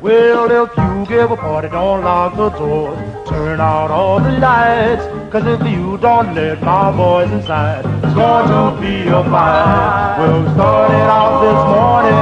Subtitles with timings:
[0.00, 2.96] Well, if you give a party, don't lock the doors.
[3.28, 5.04] Turn out all the lights.
[5.30, 10.16] Cause if you don't let my boys inside, it's going to be a fight.
[10.16, 12.16] Well, we started out this morning.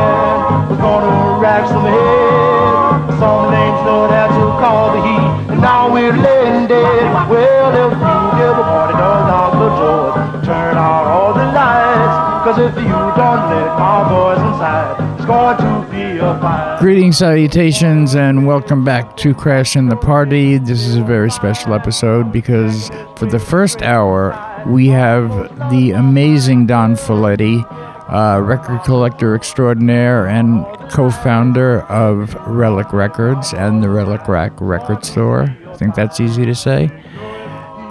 [0.68, 3.14] We're gonna rack some heads.
[3.22, 5.52] Some names know how to call the heat.
[5.54, 7.30] And now we're laying dead.
[7.30, 10.44] Well, if you give a party, don't lock the doors.
[10.44, 12.42] Turn out all the lights.
[12.42, 15.77] Cause if you don't let my boys inside, it's going to be a fight.
[16.18, 20.58] Greetings, salutations, and welcome back to Crashing the Party.
[20.58, 24.34] This is a very special episode because for the first hour,
[24.66, 25.30] we have
[25.70, 27.64] the amazing Don Fileti,
[28.12, 35.04] uh, record collector extraordinaire and co founder of Relic Records and the Relic Rack record
[35.04, 35.56] store.
[35.68, 36.90] I think that's easy to say.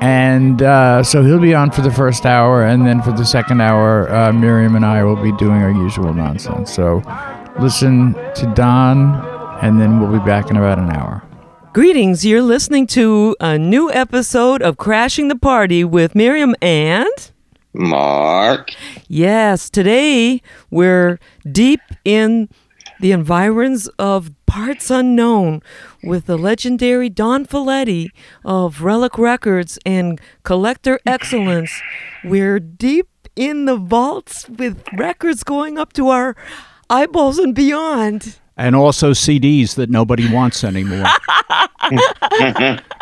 [0.02, 3.62] And uh, so he'll be on for the first hour, and then for the second
[3.62, 6.74] hour, uh, Miriam and I will be doing our usual nonsense.
[6.74, 7.02] So
[7.60, 9.16] listen to Don,
[9.64, 11.24] and then we'll be back in about an hour.
[11.74, 17.32] Greetings, you're listening to a new episode of Crashing the Party with Miriam and.
[17.74, 18.72] Mark.
[19.08, 21.20] Yes, today we're
[21.52, 22.50] deep in
[23.00, 25.62] the environs of parts unknown
[26.04, 28.10] with the legendary Don Fileti
[28.46, 31.72] of Relic Records and Collector Excellence.
[32.24, 36.36] We're deep in the vaults with records going up to our
[36.90, 38.38] eyeballs and beyond.
[38.58, 41.06] and also CDs that nobody wants anymore.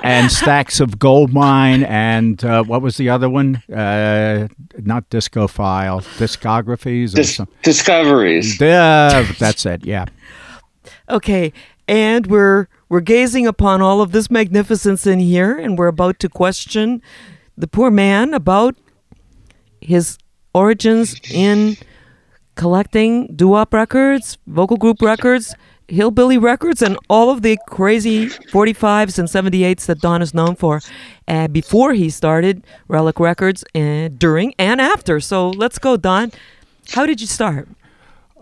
[0.04, 3.58] and stacks of Goldmine and uh, what was the other one?
[3.74, 4.48] Uh,
[4.84, 7.56] not disco file, discographies Dis- something.
[7.64, 8.60] discoveries.
[8.60, 9.86] Yeah, that's it.
[9.86, 10.06] Yeah.
[11.10, 11.54] Okay,
[11.88, 16.30] and we're we're gazing upon all of this magnificence in here, and we're about to
[16.30, 17.02] question
[17.58, 18.76] the poor man about
[19.82, 20.18] his
[20.54, 21.78] origins in
[22.56, 25.54] collecting doo-wop records, vocal group records,
[25.88, 30.82] hillbilly records, and all of the crazy 45s and 78s that Don is known for.
[31.28, 35.20] Uh, before he started Relic Records, uh, during and after.
[35.20, 36.32] So let's go, Don.
[36.92, 37.68] How did you start?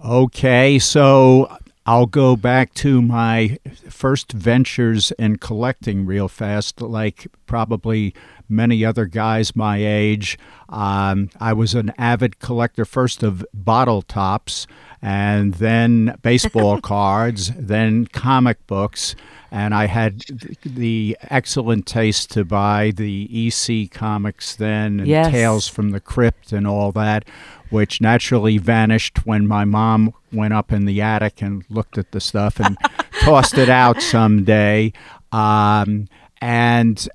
[0.04, 3.58] Okay, so I'll go back to my
[3.90, 8.14] first ventures in collecting real fast, like probably
[8.50, 10.38] many other guys my age.
[10.70, 14.66] Um, I was an avid collector first of bottle tops
[15.02, 19.16] and then baseball cards, then comic books.
[19.52, 20.22] And I had
[20.66, 25.30] the excellent taste to buy the EC comics then, and Yes.
[25.32, 27.26] Tales from the Crypt and all that,
[27.70, 32.20] which naturally vanished when my mom went up in the attic and looked at the
[32.20, 32.78] stuff and
[33.22, 34.92] tossed it out someday.
[35.32, 36.08] Um,
[36.42, 37.08] and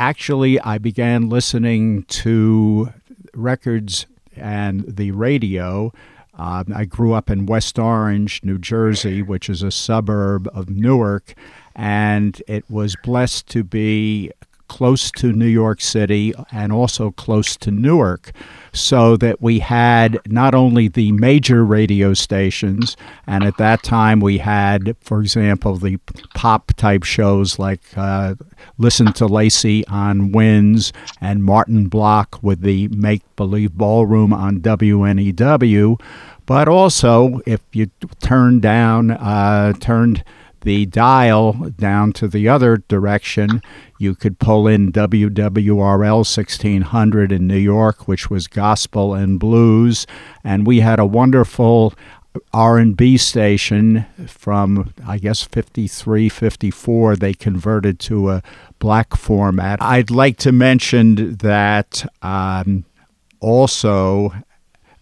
[0.00, 2.90] actually, I began listening to
[3.34, 5.92] records and the radio.
[6.38, 11.34] Um, I grew up in West Orange, New Jersey, which is a suburb of Newark,
[11.76, 14.32] and it was blessed to be
[14.70, 18.30] close to New York City and also close to Newark,
[18.72, 24.38] so that we had not only the major radio stations, and at that time we
[24.38, 25.98] had, for example, the
[26.36, 28.36] pop type shows like uh,
[28.78, 36.00] Listen to Lacy on WINS and Martin Block with the Make Believe Ballroom on WNEW,
[36.46, 37.90] but also if you
[38.22, 40.22] turned down, uh, turned
[40.62, 43.62] the dial down to the other direction,
[43.98, 50.06] you could pull in WWRL 1600 in New York, which was gospel and blues,
[50.44, 51.94] and we had a wonderful
[52.52, 58.42] R&B station from I guess 53 54 they converted to a
[58.78, 59.82] black format.
[59.82, 62.84] I'd like to mention that um,
[63.40, 64.32] also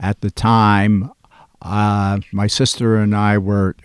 [0.01, 1.11] at the time
[1.63, 3.77] uh, my sister and I were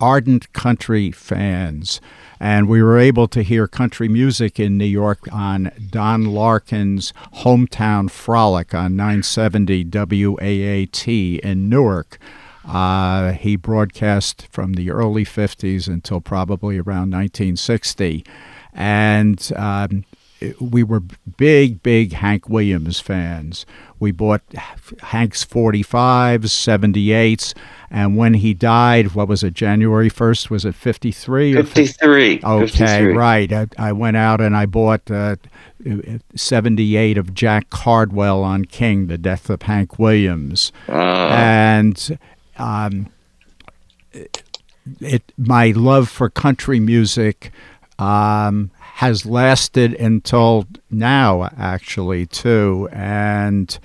[0.00, 2.00] ardent country fans,
[2.40, 8.10] and we were able to hear country music in New York on Don Larkin's Hometown
[8.10, 12.18] Frolic on 970 WAAT in Newark.
[12.66, 18.24] Uh, he broadcast from the early 50s until probably around 1960.
[18.72, 20.04] And um,
[20.58, 23.66] we were big, big Hank Williams fans.
[23.98, 24.42] We bought
[25.02, 27.54] Hank's 45s, 78s,
[27.90, 30.48] and when he died, what was it, January 1st?
[30.48, 31.56] Was it 53?
[31.56, 32.40] or 53.
[32.42, 33.12] Okay, 53.
[33.14, 33.52] right.
[33.52, 35.36] I, I went out and I bought uh,
[36.34, 40.72] 78 of Jack Cardwell on King, The Death of Hank Williams.
[40.88, 41.28] Ah.
[41.32, 42.18] and
[42.56, 43.08] um,
[45.00, 47.52] it, my love for country music
[47.98, 48.70] um,
[49.00, 52.86] has lasted until now, actually, too.
[52.92, 53.78] And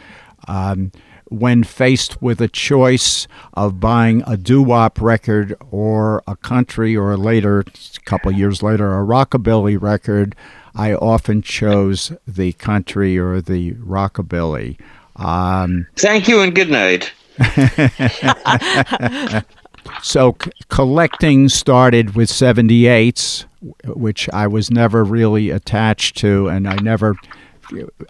[0.46, 0.92] um,
[1.30, 7.62] when faced with a choice of buying a doo-wop record or a country or later,
[7.62, 10.36] a couple years later, a rockabilly record,
[10.76, 14.78] I often chose the country or the rockabilly.
[15.16, 17.14] Um, Thank you and good night.
[20.02, 23.46] so c- collecting started with 78s,
[23.86, 27.16] which I was never really attached to, and I never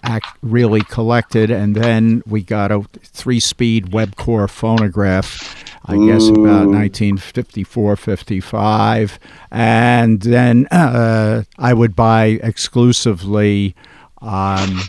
[0.03, 1.49] act really collected.
[1.49, 5.63] And then we got a three-speed Webcor phonograph.
[5.87, 9.19] I guess about 1954, 55.
[9.51, 13.75] And then uh, I would buy exclusively
[14.19, 14.81] um,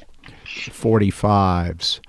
[0.47, 2.01] 45s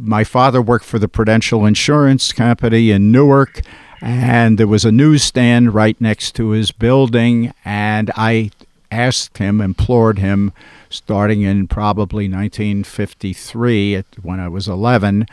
[0.00, 3.60] my father worked for the Prudential Insurance Company in Newark,
[4.00, 7.52] and there was a newsstand right next to his building.
[7.66, 8.50] And I
[8.90, 10.52] asked him, implored him,
[10.88, 15.26] starting in probably 1953, when I was 11,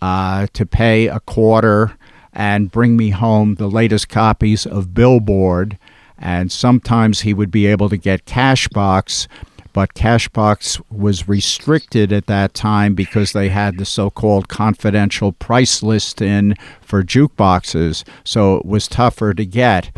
[0.00, 1.96] uh, to pay a quarter
[2.32, 5.78] and bring me home the latest copies of Billboard.
[6.16, 9.26] And sometimes he would be able to get Cashbox
[9.72, 15.82] but Cashbox was restricted at that time because they had the so called confidential price
[15.82, 19.90] list in for jukeboxes, so it was tougher to get.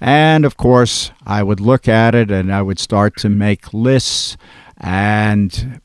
[0.00, 4.36] And of course, I would look at it and I would start to make lists.
[4.76, 5.80] And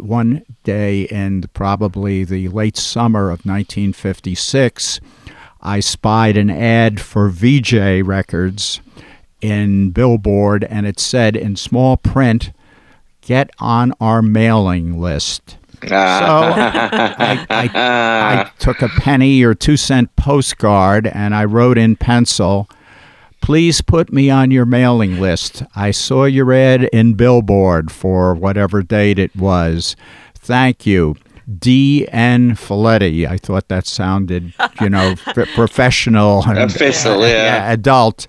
[0.00, 5.00] one day in probably the late summer of 1956,
[5.62, 8.80] I spied an ad for Vee-Jay Records
[9.40, 12.52] in Billboard, and it said in small print,
[13.24, 15.56] get on our mailing list.
[15.86, 21.96] So I, I, I, took a penny or two cent postcard and I wrote in
[21.96, 22.68] pencil,
[23.44, 25.62] Please put me on your mailing list.
[25.76, 29.96] I saw your ad in Billboard for whatever date it was.
[30.34, 31.16] Thank you.
[31.58, 32.52] D.N.
[32.52, 33.28] Fileti.
[33.28, 35.14] I thought that sounded, you know,
[35.54, 36.42] professional.
[36.46, 37.70] And, Official, uh, yeah.
[37.70, 38.26] Adult.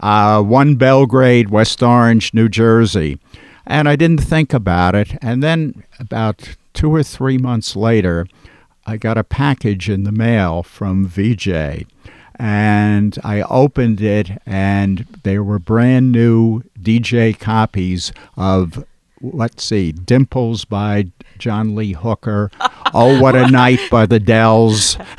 [0.00, 3.20] Uh, one Belgrade, West Orange, New Jersey.
[3.68, 5.16] And I didn't think about it.
[5.22, 8.26] And then about two or three months later,
[8.86, 11.86] I got a package in the mail from Vee-Jay.
[12.40, 18.84] And I opened it, and there were brand new DJ copies of
[19.20, 22.50] let's see, Dimples by John Lee Hooker.
[22.94, 24.96] oh, what a night by the Dells.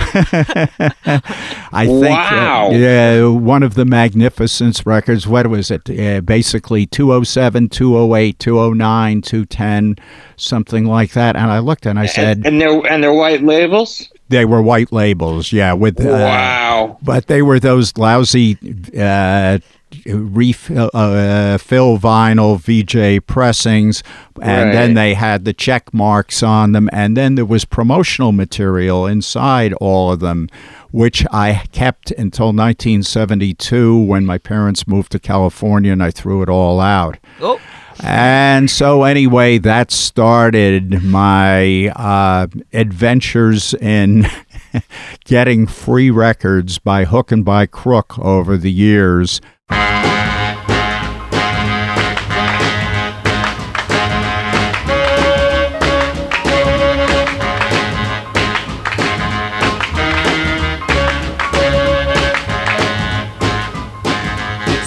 [1.72, 2.68] I think, wow.
[2.68, 5.28] uh, yeah, one of the Magnificents records.
[5.28, 5.90] What was it?
[5.90, 9.96] Uh, basically 207, 208, 209, 210,
[10.36, 11.36] something like that.
[11.36, 14.10] And I looked and I said, and, and they're and they're white labels.
[14.30, 15.74] They were white labels, yeah.
[15.74, 18.58] With uh, wow, but they were those lousy
[18.98, 19.60] uh,
[20.06, 24.04] refill uh, fill vinyl Vee-Jay pressings
[24.42, 24.72] and Right.
[24.74, 29.74] then they had the check marks on them and then there was promotional material inside
[29.74, 30.48] all of them
[30.92, 36.50] which I kept until 1972 when my parents moved to California and I threw it
[36.50, 37.18] all out.
[37.40, 37.60] Oh,
[38.02, 44.26] And so, anyway, that started my uh, adventures in
[45.26, 49.42] getting free records by hook and by crook over the years.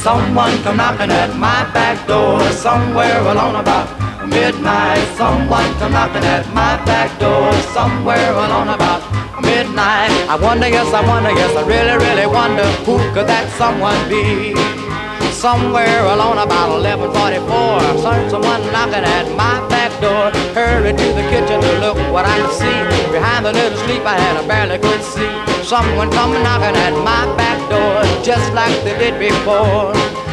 [0.02, 3.86] Someone come knocking at my back door somewhere alone about
[4.26, 4.98] midnight.
[5.16, 9.00] Someone come knocking at my back door somewhere alone about
[9.42, 10.10] midnight.
[10.28, 14.81] I wonder, yes, I wonder, yes, I really, really wonder who could that someone be?
[15.30, 20.30] Somewhere along about 1144, some- someone knocking at my back door.
[20.54, 22.78] Hurry to the kitchen to look what I could see.
[23.12, 25.30] Behind the little sleep I had, I barely could see.
[25.62, 29.92] Someone come knocking at my back door, just like they did before.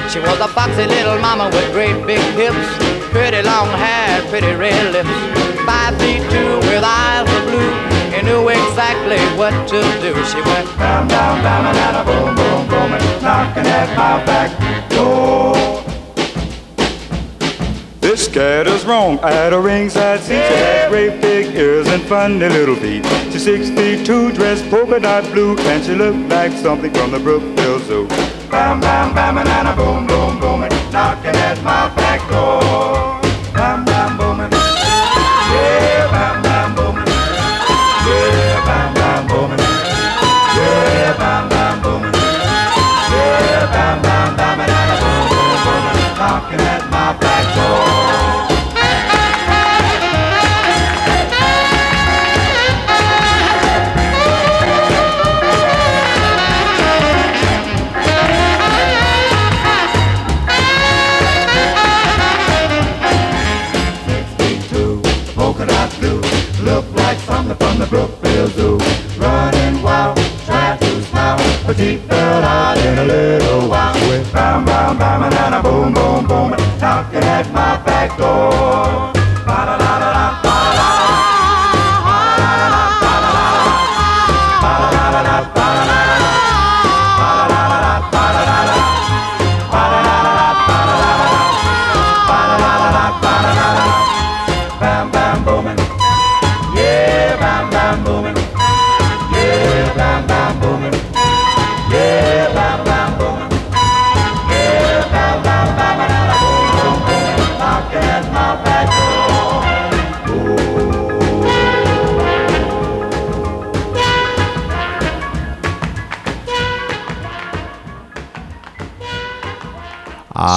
[0.09, 2.67] She was a foxy little mama with great big hips,
[3.11, 5.09] pretty long hair, pretty red lips.
[5.65, 7.88] Five feet two with eyes of blue,
[8.19, 10.13] and knew exactly what to do.
[10.25, 14.51] She went bam, bam, bam, and a boom, boom, boom, and knocking at my back
[14.89, 15.55] door.
[18.01, 20.43] This cat is wrong at a ringside seat.
[20.47, 23.05] She has great big ears and funny little feet.
[23.31, 27.19] She's six feet two, dressed polka dot blue, and she looked like something from the
[27.19, 28.07] Brookville Zoo.
[28.49, 33.18] Bam, bam, bam, and a boom, boom, boom, and knocking at my back door.
[67.89, 68.77] Brookville Zoo.
[69.17, 73.95] Running wild, trying to smile, but she fell out in a little while.
[74.07, 79.18] With bam, bam, bam, and a boom, boom, boom, knocking at my back door.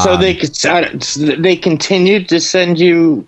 [0.04, 0.88] So they could uh,
[1.38, 3.26] they continued to send you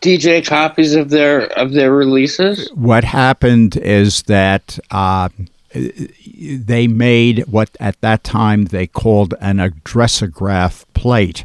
[0.00, 2.70] DJ copies of their of their releases.
[2.74, 5.28] What happened is that uh,
[5.74, 11.44] they made what at that time they called an addressograph plate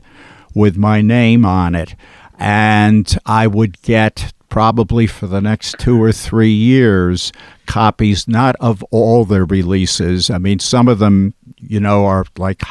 [0.53, 1.95] with my name on it,
[2.37, 7.31] and I would get probably for the next two or three years
[7.65, 10.29] copies not of all their releases.
[10.29, 12.63] I mean, some of them, you know, are like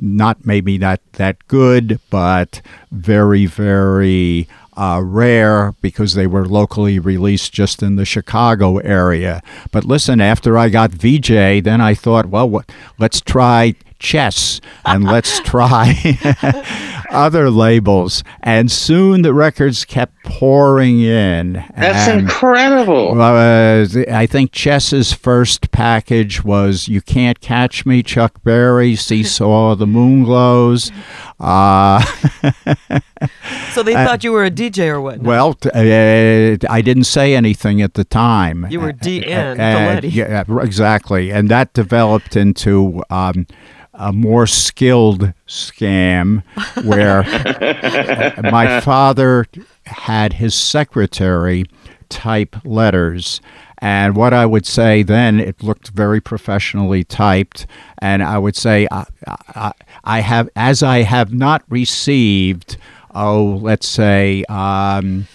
[0.00, 7.52] not maybe not that good, but very, very uh, rare because they were locally released
[7.52, 9.42] just in the Chicago area.
[9.72, 15.04] But listen, after I got Vee-Jay, then I thought, well, what, let's try chess and
[15.04, 15.94] let's try
[17.10, 18.22] other labels.
[18.42, 21.64] And soon the records kept pouring in.
[21.76, 23.20] That's and- incredible.
[23.20, 29.78] uh, I think Chess's first package was "You Can't Catch Me," Chuck Berry, "Seesaw," of
[29.78, 30.90] "The Moonglows."
[31.40, 32.02] Uh,
[33.72, 35.18] So they thought you were a DJ or what?
[35.20, 38.66] well, t- uh, I didn't say anything at the time.
[38.70, 40.12] You were DN, Uh, Fileti.
[40.14, 43.02] yeah, exactly, and that developed into.
[43.10, 43.46] Um,
[44.00, 46.44] a more skilled scam
[46.84, 46.97] where
[48.42, 49.46] my father
[49.86, 51.64] had his secretary
[52.08, 53.40] type letters.
[53.80, 57.66] And what I would say then, it looked very professionally typed.
[57.98, 59.72] And I would say, I, I,
[60.04, 62.76] I have, as I have not received,
[63.14, 65.28] oh, let's say, um,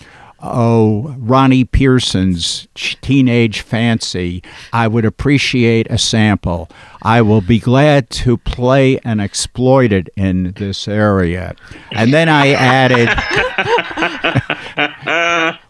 [0.43, 6.69] oh, Ronnie Pearson's Teenage Fancy, I would appreciate a sample.
[7.01, 11.55] I will be glad to play and exploit it in this area.
[11.91, 13.09] And then I added,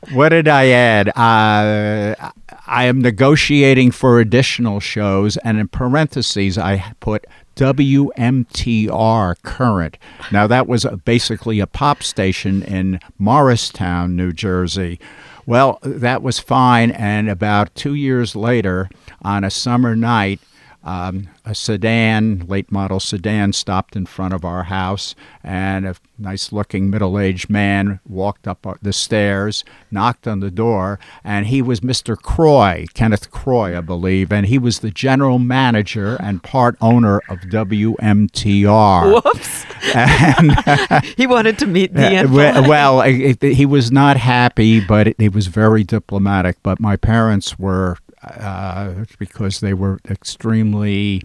[0.13, 1.09] what did I add?
[1.17, 2.31] Uh,
[2.65, 9.97] I am negotiating for additional shows, and in parentheses, I put WMTR current.
[10.31, 14.99] Now, that was basically a pop station in Morristown, New Jersey.
[15.45, 18.89] Well, that was fine, and about two years later,
[19.21, 20.39] on a summer night,
[20.83, 26.51] um, a sedan, late model sedan, stopped in front of our house, and a nice
[26.51, 31.79] looking middle aged man walked up the stairs, knocked on the door, and he was
[31.79, 32.17] Mr.
[32.17, 37.39] Croy, Kenneth Croy, I believe, and he was the general manager and part owner of
[37.41, 39.23] WMTR.
[39.23, 39.65] Whoops.
[39.95, 42.67] And he wanted to meet uh, DN.
[42.67, 46.57] well, it, it- he was not happy, but it, he was very diplomatic.
[46.63, 51.21] But my parents were, uh, because they were extremely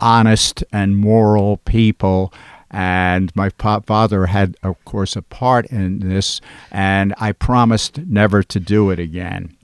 [0.00, 2.32] honest and moral people.
[2.70, 8.58] And my father had, of course, a part in this, and I promised never to
[8.58, 9.54] do it again.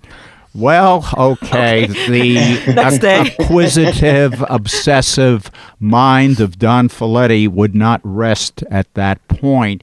[0.54, 2.36] Well, okay, the
[3.38, 9.82] acquisitive, obsessive mind of Don Fileti would not rest at that point.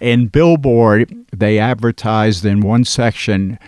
[0.00, 3.58] In Billboard, they advertised in one section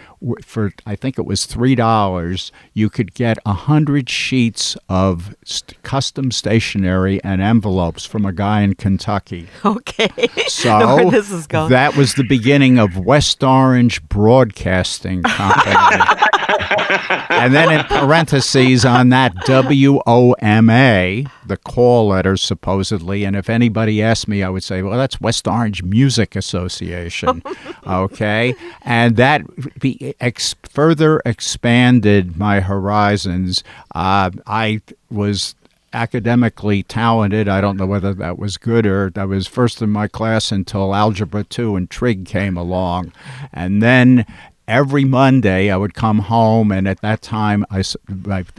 [0.45, 2.51] for I think it was three dollars.
[2.75, 8.63] You could get a hundred sheets of st- custom stationery and envelopes from a guy
[8.63, 9.49] in Kentucky.
[9.65, 10.09] okay.
[10.49, 11.71] So this is going.
[11.71, 16.21] that was the beginning of West Orange Broadcasting Company.
[16.59, 24.29] and then in parentheses on that WOMA, the call letters supposedly, and if anybody asked
[24.29, 27.43] me, I would say, well, that's West Orange Music Association.
[27.87, 28.55] okay.
[28.83, 29.43] And that
[29.79, 33.63] be, ex- further expanded my horizons.
[33.95, 35.55] Uh, I was
[35.93, 37.49] academically talented.
[37.49, 40.95] I don't know whether that was good or I was first in my class until
[40.95, 43.13] Algebra 2 and Trig came along.
[43.53, 44.27] And then
[44.69, 47.83] every Monday I would come home, and at that time I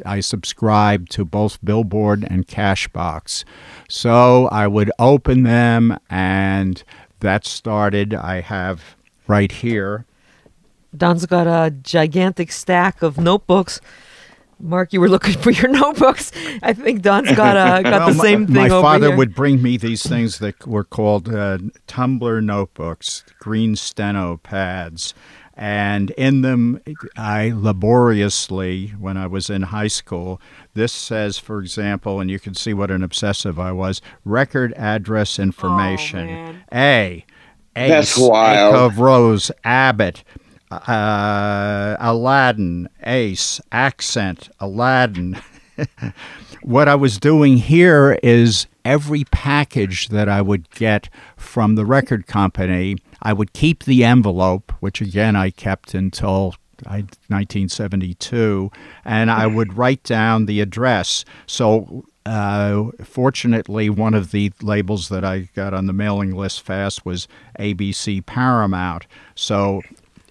[0.06, 3.46] I subscribed to both Billboard and Cashbox.
[3.88, 6.84] So I would open them, and
[7.22, 8.14] that started.
[8.14, 8.96] I have
[9.28, 10.06] right here.
[10.96, 13.80] Don's got a gigantic stack of notebooks
[14.62, 16.32] Mark, you were looking for your notebooks.
[16.62, 19.16] I think Don's got uh, got Well, the my- same thing My father here.
[19.18, 25.14] would bring me these things that were called uh, tumbler notebooks, green steno pads.
[25.62, 26.82] And in them,
[27.18, 30.40] I laboriously, when I was in high school,
[30.74, 35.38] this says, for example, and you can see what an obsessive I was record address
[35.38, 36.28] information.
[36.28, 36.64] man.
[36.74, 37.26] A.
[37.76, 38.74] Ace, That's wild.
[38.74, 40.24] Of Rose, Abbott,
[40.72, 45.42] uh, Aladdin, Ace, Accent, Aladdin.
[46.62, 52.28] what I was doing here is every package that I would get from the record
[52.28, 58.72] company, I would keep the envelope, which again I kept until I, 1972,
[59.04, 61.26] and I would write down the address.
[61.46, 67.06] So, uh, fortunately, one of the labels that I got on the mailing list fast
[67.06, 67.28] was
[67.60, 69.08] ABC Paramount.
[69.36, 69.82] So,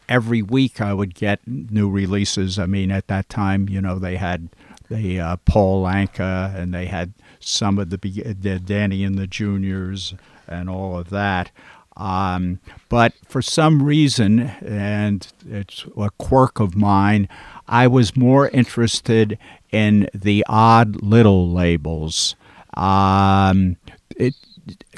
[0.09, 2.59] every week I would get new releases.
[2.59, 4.49] I mean, at that time, you know, they had
[4.88, 10.14] the uh, Paul Anka and they had some of the, the Danny and the Juniors
[10.47, 11.50] and all of that.
[11.98, 17.28] Um, but for some reason, and it's a quirk of mine,
[17.66, 19.38] I was more interested
[19.70, 22.36] in the odd little labels.
[22.74, 23.76] Um,
[24.16, 24.34] it,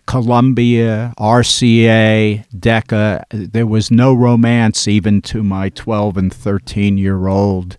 [0.07, 3.27] Columbia, RCA, Decca.
[3.31, 7.77] There was no romance even to my 12 and 13 year old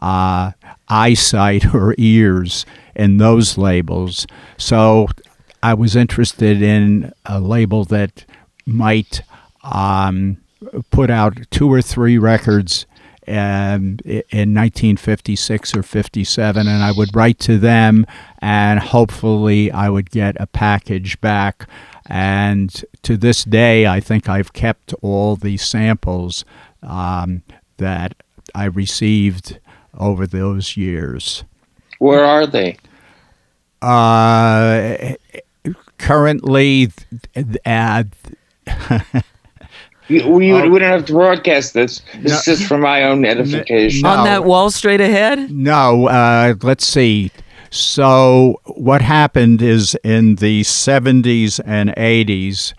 [0.00, 0.52] uh,
[0.88, 2.66] eyesight or ears
[2.96, 4.26] in those labels.
[4.56, 5.08] So
[5.62, 8.24] I was interested in a label that
[8.66, 9.22] might
[9.62, 10.38] um,
[10.90, 12.86] put out two or three records
[13.26, 18.06] um, in 1956 or 57, and I would write to them,
[18.40, 21.66] and hopefully I would get a package back.
[22.06, 26.44] And to this day, I think I've kept all the samples
[26.82, 27.42] um,
[27.78, 28.14] that
[28.54, 29.58] I received
[29.98, 31.44] over those years.
[31.98, 32.76] Where are they?
[33.80, 35.14] Uh,
[35.98, 36.92] currently,
[37.64, 38.04] uh,
[40.08, 40.68] You, we, Oh.
[40.68, 42.02] we don't have to broadcast this.
[42.18, 44.02] This is just for my own edification.
[44.02, 44.10] no.
[44.10, 45.50] On that wall straight ahead?
[45.50, 47.30] No, uh, let's see.
[47.70, 52.74] So, what happened is in the 70s and 80s,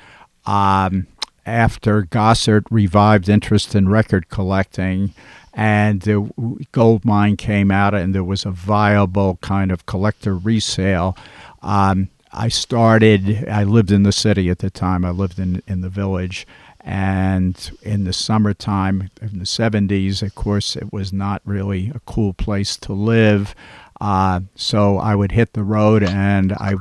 [0.45, 1.07] um,
[1.47, 5.13] after Gossard revived interest in record collecting,
[5.53, 6.29] and the
[6.71, 11.17] Goldmine came out, and there was a viable kind of collector resale.
[11.63, 13.47] Um, I started.
[13.47, 15.05] I lived in the city at the time.
[15.05, 16.45] I lived in in the village,
[16.81, 22.33] and in the summertime in the 70s, of course, it was not really a cool
[22.33, 23.55] place to live.
[23.99, 26.75] Uh, so I would hit the road, and I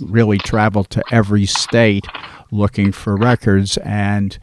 [0.00, 2.06] really traveled to every state
[2.50, 3.76] looking for records.
[3.78, 4.38] And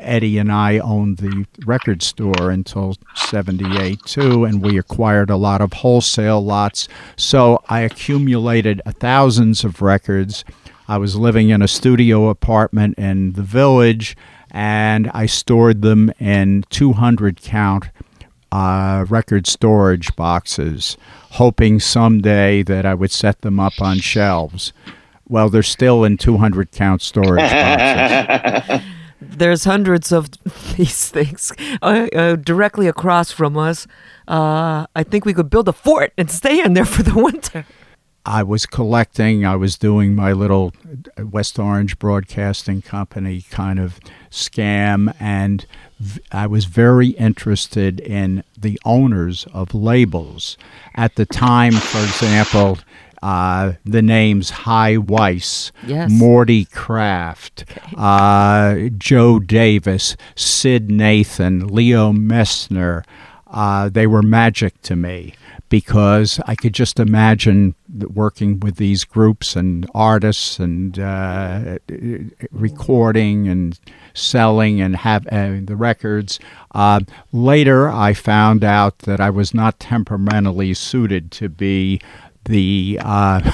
[0.00, 5.60] Eddie and I owned the record store until 78 too, and we acquired a lot
[5.60, 6.88] of wholesale lots.
[7.16, 10.44] So I accumulated thousands of records.
[10.88, 14.16] I was living in a studio apartment in the village,
[14.50, 17.90] and I stored them in 200 count
[18.52, 20.96] uh, record storage boxes,
[21.32, 24.72] hoping someday that I would set them up on shelves.
[25.28, 28.80] Well, they're still in 200 count storage boxes.
[29.20, 30.30] There's hundreds of
[30.76, 31.52] these things
[31.82, 33.86] uh, uh, directly across from us.
[34.26, 37.66] Uh, I think we could build a fort and stay in there for the winter.
[38.26, 40.74] I was collecting, I was doing my little
[41.18, 43.98] West Orange Broadcasting Company kind of
[44.30, 45.64] scam, and
[45.98, 50.58] v- I was very interested in the owners of labels.
[50.94, 52.78] At the time, for example,
[53.22, 56.10] uh, the names Hy Weiss, Yes.
[56.10, 57.64] Morty Craft,
[57.96, 63.04] uh, Joe Davis, Sid Nathan, Leo Mesner.
[63.46, 65.34] Uh, they were magic to me
[65.68, 67.74] because I could just imagine
[68.12, 71.78] working with these groups and artists and uh,
[72.50, 73.78] recording and
[74.14, 76.38] selling and have uh, the records.
[76.74, 77.00] Uh,
[77.32, 82.00] later, I found out that I was not temperamentally suited to be
[82.44, 83.52] the uh,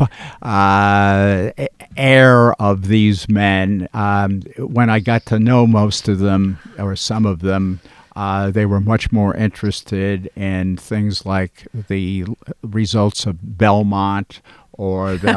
[0.42, 1.50] uh,
[1.96, 3.88] heir of these men.
[3.94, 7.80] Um, when I got to know most of them, or some of them,
[8.16, 12.24] uh, they were much more interested in things like the
[12.62, 14.40] results of Belmont
[14.72, 15.32] or the,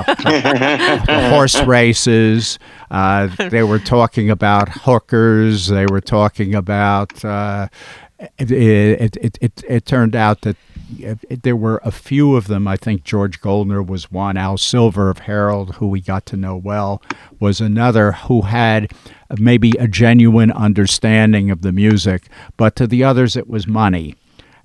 [1.07, 2.59] the horse races.
[2.89, 5.67] Uh, they were talking about hookers.
[5.67, 7.23] They were talking about.
[7.25, 7.67] Uh,
[8.37, 10.57] it, it, it, it, it turned out that
[11.43, 12.67] there were a few of them.
[12.67, 14.37] I think George Goldner was one.
[14.37, 17.01] Al Silver of Herald, who we got to know well,
[17.39, 18.91] was another who had
[19.37, 22.27] maybe a genuine understanding of the music,
[22.57, 24.15] but to the others it was money.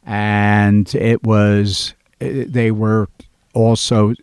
[0.04, 3.08] and it was eh, they were
[3.54, 4.14] also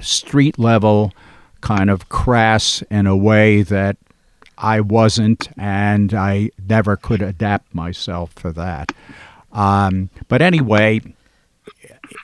[0.00, 1.12] street level,
[1.60, 3.96] kind of crass in a way that
[4.58, 8.92] I wasn't, and I never could adapt myself for that.
[9.52, 11.00] Um, but anyway,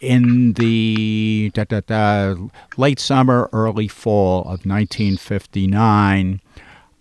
[0.00, 2.34] in the da, da, da,
[2.76, 6.40] late summer, early fall of 1959,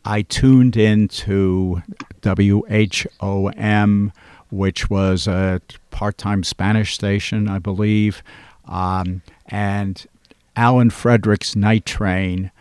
[0.05, 1.81] I tuned into
[2.23, 4.11] WHOM,
[4.51, 8.21] which was a part time Spanish station, I believe.
[8.65, 10.05] Um, and
[10.55, 12.51] Alan Frederick's Night Train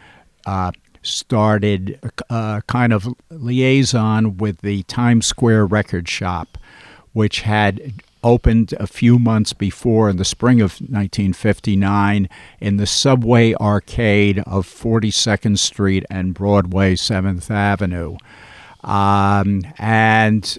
[0.46, 1.98] uh, started
[2.30, 6.58] a, a kind of liaison with the Times Square record shop,
[7.12, 12.28] which had opened a few months before in the spring of 1959
[12.60, 18.16] in the subway arcade of 42nd Street and Broadway 7th Avenue.
[18.82, 20.58] Um, and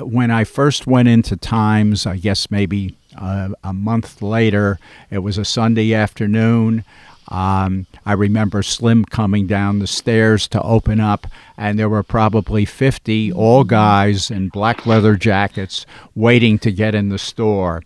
[0.00, 4.78] when I first went into Times, I guess maybe uh, a month later,
[5.10, 6.84] it was a Sunday afternoon.
[7.30, 12.64] Um, I remember Slim coming down the stairs to open up, and there were probably
[12.64, 17.82] 50 all guys in black leather jackets waiting to get in the store.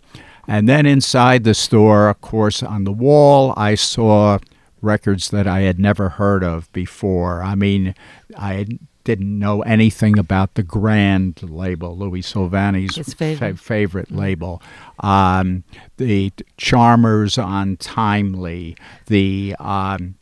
[0.47, 4.39] And then inside the store, of course, on the wall, I saw
[4.81, 7.41] records that I had never heard of before.
[7.41, 7.95] I mean,
[8.37, 8.67] I
[9.05, 13.55] didn't know anything about the Grand label, Louis Silvani's favorite.
[13.57, 14.61] fa- favorite label.
[14.99, 15.63] Um,
[15.95, 20.15] the Charmers on Timely, the um,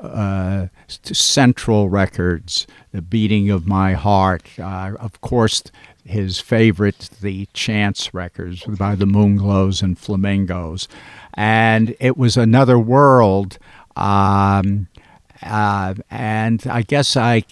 [0.00, 5.62] uh, Central Records, The Beating of My Heart, uh, of course,
[6.04, 10.88] his favorite, the Chance Records by the Moonglows and Flamingos.
[11.34, 13.58] And it was another world.
[13.96, 14.88] Um,
[15.42, 17.44] uh, and I guess I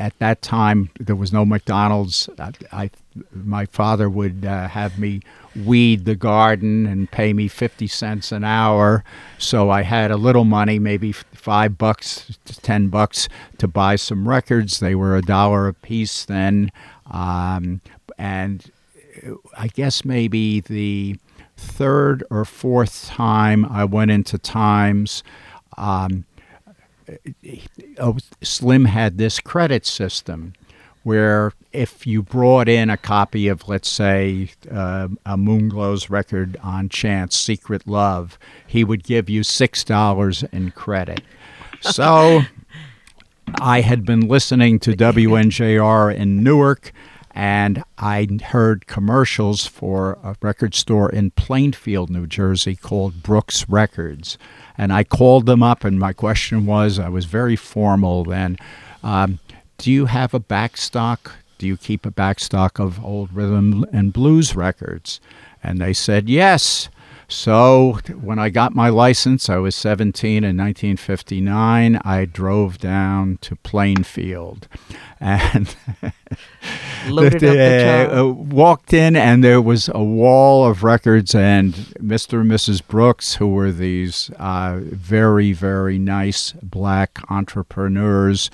[0.00, 2.28] at that time there was no McDonald's.
[2.38, 2.90] I, I
[3.34, 5.20] my father would uh, have me
[5.54, 9.04] weed the garden and pay me fifty cents an hour,
[9.38, 14.28] so I had a little money, maybe five bucks, to ten bucks, to buy some
[14.28, 14.80] records.
[14.80, 16.72] They were a dollar a piece then,
[17.10, 17.82] um,
[18.16, 18.70] and
[19.56, 21.16] I guess maybe the
[21.56, 25.22] third or fourth time I went into Times.
[25.76, 26.24] Um,
[28.42, 30.54] Slim had this credit system
[31.02, 36.88] where if you brought in a copy of, let's say, uh, a Moonglows record on
[36.88, 41.22] chance, Secret Love, he would give you $6 in credit.
[41.80, 42.42] So
[43.60, 46.92] I had been listening to WNJR in Newark,
[47.40, 54.36] and I heard commercials for a record store in Plainfield, New Jersey called Brooks Records.
[54.76, 58.58] And I called them up, and my question was I was very formal then.
[59.02, 59.38] Um,
[59.78, 61.30] do you have a backstock?
[61.56, 65.18] Do you keep a backstock of old rhythm and blues records?
[65.62, 66.90] And they said yes.
[67.30, 72.00] So when I got my license, I was 17 in 1959.
[72.04, 74.66] I drove down to Plainfield
[75.20, 75.76] and
[77.08, 82.40] Loaded up the uh, walked in, and there was a wall of records, and Mr.
[82.40, 82.86] and Mrs.
[82.86, 88.50] Brooks, who were these uh, very, very nice black entrepreneurs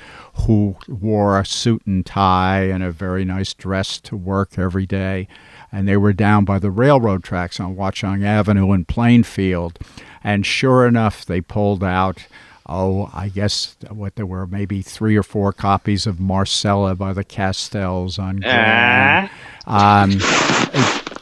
[0.47, 5.27] who wore a suit and tie and a very nice dress to work every day.
[5.72, 9.79] And they were down by the railroad tracks on Watchung Avenue in Plainfield.
[10.24, 12.26] And sure enough, they pulled out
[12.68, 17.24] oh, I guess what there were maybe three or four copies of Marcella by the
[17.24, 19.31] Castelles on Grand.
[19.66, 20.11] Um,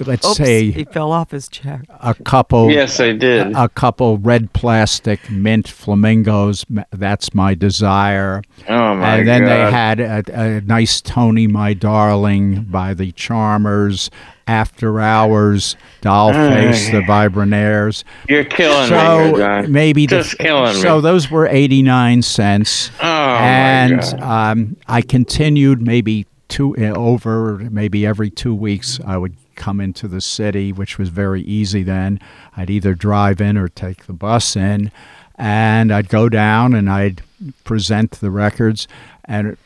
[0.01, 1.83] let's Oops, say he fell off his chair.
[2.01, 2.71] a couple.
[2.71, 3.53] Yes, I did.
[3.55, 6.65] A couple red plastic mint flamingos.
[6.91, 8.43] That's my desire.
[8.69, 9.49] oh my and then god!
[9.49, 14.11] they had a, a nice Tony, my darling, by the Charmers.
[14.47, 18.05] After Hours, Dollface, the Vibranaires.
[18.29, 19.73] You're killing me, So here, John.
[19.73, 20.81] maybe the- just killing me.
[20.83, 24.21] So those were eighty nine cents, oh my and god!
[24.21, 29.01] um, I continued maybe two uh, over maybe every two weeks.
[29.07, 32.21] I would come into the city, which was very easy then.
[32.57, 34.91] I'd either drive in or take the bus in,
[35.37, 37.23] and I'd go down and I'd
[37.65, 38.87] present the records.
[39.25, 39.57] And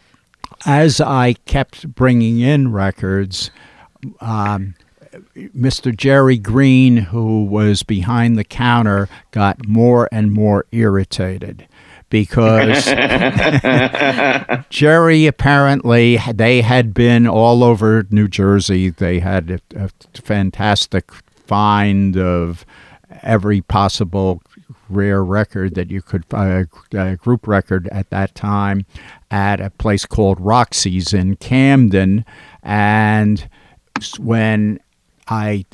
[0.66, 3.50] as I kept bringing in records,
[4.20, 4.74] um,
[5.36, 5.96] Mr.
[5.96, 11.67] Jerry Green, who was behind the counter, got more and more irritated
[12.10, 12.84] because
[14.70, 18.90] Jerry apparently they had been all over New Jersey.
[18.90, 19.90] They had a, a
[20.20, 22.64] fantastic find of
[23.22, 24.42] every possible
[24.88, 26.64] rare record that you could uh,
[26.96, 28.86] uh, group record at that time
[29.30, 32.24] at a place called Roxy's in Camden
[32.62, 33.48] and
[34.18, 34.80] when
[35.28, 35.66] I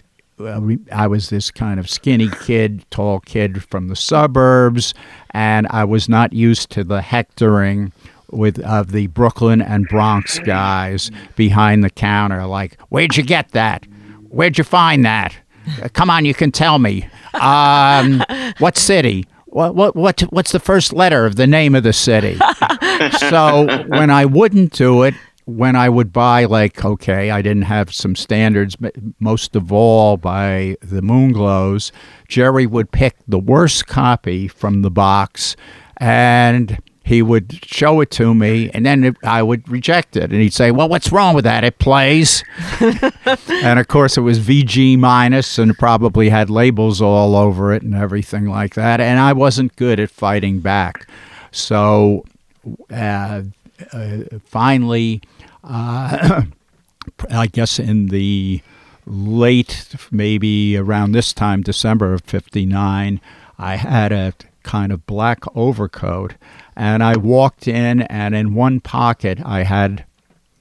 [0.93, 4.95] I was this kind of skinny kid, tall kid from the suburbs,
[5.31, 7.93] and I was not used to the hectoring
[8.31, 12.47] with of the Brooklyn and Bronx guys behind the counter.
[12.47, 13.85] Like, where'd you get that?
[14.29, 15.37] Where'd you find that?
[15.83, 17.09] Uh, Come on, you can tell me.
[17.35, 18.23] Um,
[18.59, 19.27] what city?
[19.47, 22.37] What, what what what's the first letter of the name of the city?
[23.19, 25.15] so when I wouldn't do it,
[25.47, 30.17] when I would buy, like, okay, I didn't have some standards, but most of all
[30.17, 31.93] by the Moonglows,
[32.29, 35.57] Jerry would pick the worst copy from the box
[35.99, 40.33] and he would show it to me, and then it, I would reject it.
[40.33, 41.63] And he'd say, Well, what's wrong with that?
[41.63, 42.43] It plays.
[42.81, 47.95] and of course, it was VG minus and probably had labels all over it and
[47.95, 49.01] everything like that.
[49.01, 51.07] And I wasn't good at fighting back.
[51.53, 52.25] So
[52.91, 53.43] uh,
[53.93, 55.21] uh, finally,
[55.65, 56.43] uh,
[57.31, 58.63] I guess in the
[59.07, 63.21] late, maybe around this time, December of 59,
[63.59, 66.35] I had a kind of black overcoat.
[66.77, 70.05] And I walked in, and in one pocket, I had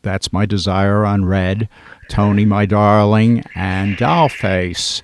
[0.03, 1.67] That's My Desire on red,
[2.09, 5.01] Tony My Darling, and Dollface.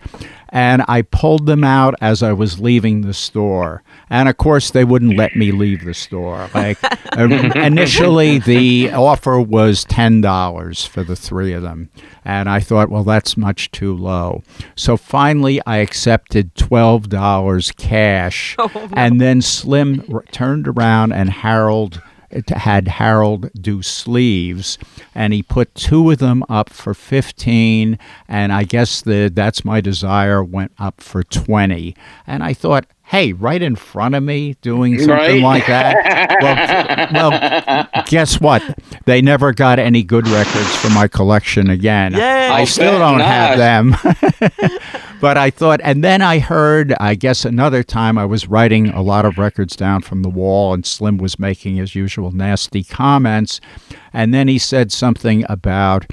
[0.51, 3.83] And I pulled them out as I was leaving the store.
[4.09, 6.49] And of course, they wouldn't let me leave the store.
[6.55, 7.23] Like uh,
[7.55, 11.89] initially, the offer was ten dollars for the three of them,
[12.25, 14.41] and I thought, well, that's much too low.
[14.75, 18.55] So finally, I accepted twelve dollars cash,
[18.93, 22.01] and then Slim r- turned around and Harold
[22.49, 24.77] had Harold do sleeves,
[25.15, 29.81] and he put two of them up for fifteen, and I guess the "That's My
[29.81, 31.95] Desire" went up for twenty.
[32.27, 35.41] And I thought, hey, right in front of me, doing something Right.
[35.41, 36.37] like that.
[37.11, 38.61] well, well, guess what?
[39.05, 42.13] They never got any good records for my collection again.
[42.13, 42.49] Yay.
[42.49, 43.95] I still don't have them.
[45.21, 49.01] but I thought, and then I heard, I guess another time I was writing a
[49.01, 53.59] lot of records down from the wall, and Slim was making his usual nasty comments.
[54.13, 56.05] And then he said something about,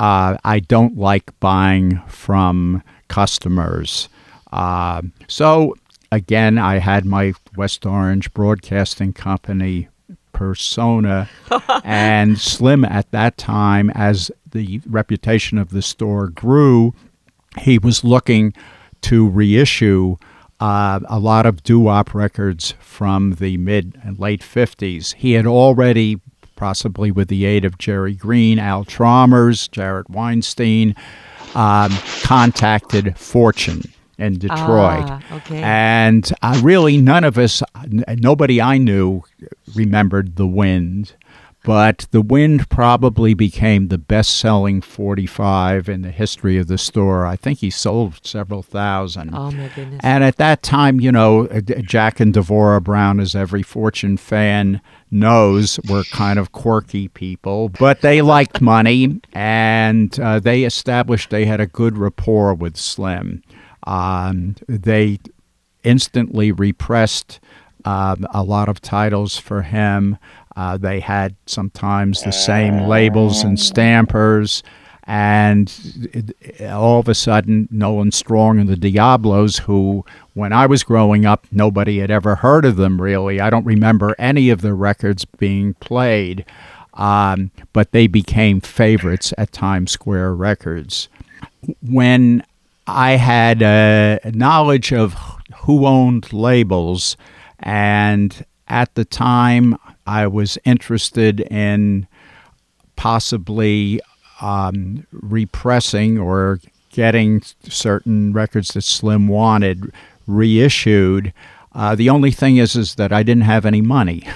[0.00, 4.08] uh, I don't like buying from customers.
[4.52, 5.76] Uh, so
[6.12, 9.88] again, I had my West Orange Broadcasting Company
[10.32, 11.28] persona
[11.84, 16.94] and Slim at that time as the reputation of the store grew
[17.58, 18.54] he was looking
[19.02, 20.16] to reissue
[20.60, 25.14] uh, a lot of doo-wop records from the mid and late 50s.
[25.14, 26.20] He had already,
[26.54, 30.94] possibly with the aid of Jerry Green, Al Chalmers, Jarrett Weinstein,
[31.54, 31.90] um,
[32.22, 33.82] contacted Fortune
[34.20, 35.06] in Detroit.
[35.08, 35.62] Ah, okay.
[35.62, 39.22] And uh, really, none of us, nobody I knew
[39.74, 41.14] remembered The Wind.
[41.62, 47.26] But The Wind probably became the best selling 45 in the history of the store.
[47.26, 49.34] I think he sold several thousand.
[49.34, 50.00] Oh my goodness.
[50.02, 54.80] And at that time, you know, uh, Jack and Devora Brown, as every Fortune fan
[55.10, 61.44] knows, were kind of quirky people, but they liked money and uh, they established they
[61.44, 63.42] had a good rapport with Slim.
[63.86, 65.18] Um, they
[65.84, 67.40] instantly repressed
[67.84, 70.18] um, a lot of titles for him.
[70.56, 74.62] Uh, they had sometimes the same labels and stampers.
[75.04, 75.72] And
[76.12, 81.24] it- all of a sudden, Nolan Strong and the Diablos, who, when I was growing
[81.24, 83.40] up, nobody had ever heard of them really.
[83.40, 86.44] I don't remember any of the records being played,
[86.94, 91.08] um, but they became favorites at Times Square Records.
[91.82, 92.44] When
[92.94, 95.14] I had uh, knowledge of
[95.62, 97.16] who owned labels,
[97.58, 99.76] and at the time
[100.06, 102.06] I was interested in
[102.96, 104.00] possibly
[104.40, 109.92] um, repressing or getting certain records that Slim wanted
[110.26, 111.32] reissued.
[111.72, 114.26] Uh, the only thing is, is that I didn't have any money.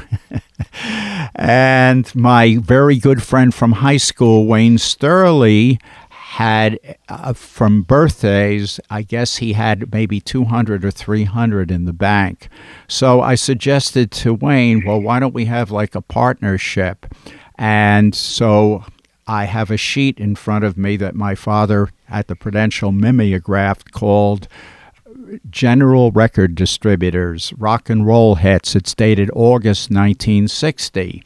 [1.35, 5.81] and my very good friend from high school, Wayne Sterling,
[6.35, 12.49] had uh, from birthdays, I guess he had maybe 200 or 300 in the bank.
[12.89, 17.07] So I suggested to Wayne, well, why don't we have like a partnership?
[17.57, 18.85] And so
[19.29, 23.93] I have a sheet in front of me that my father at the Prudential mimeographed
[23.93, 24.49] called
[25.49, 28.75] General Record Distributors, Rock and Roll Hits.
[28.75, 31.23] It's dated August 1960.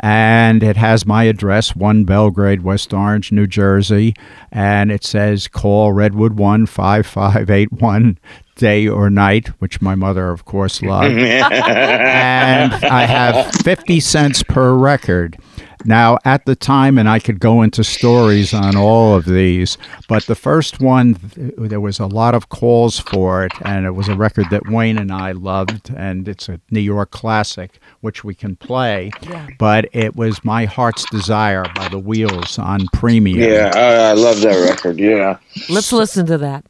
[0.00, 4.14] And it has my address, 1 Belgrade, West Orange, New Jersey.
[4.50, 8.18] And it says call Redwood 1 5581
[8.56, 11.16] day or night, which my mother, of course, loved.
[11.18, 15.38] and I have 50 cents per record.
[15.86, 19.76] Now, at the time, and I could go into stories on all of these,
[20.08, 24.08] but the first one, there was a lot of calls for it, and it was
[24.08, 28.34] a record that Wayne and I loved, and it's a New York classic, which we
[28.34, 29.10] can play.
[29.22, 29.46] Yeah.
[29.58, 33.38] But it was My Heart's Desire by the Wheels on Premium.
[33.38, 34.98] Yeah, I, I love that record.
[34.98, 35.36] Yeah.
[35.68, 36.64] Let's listen to that.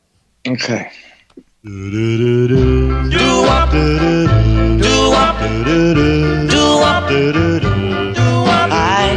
[0.49, 0.91] Okay.
[1.67, 1.71] I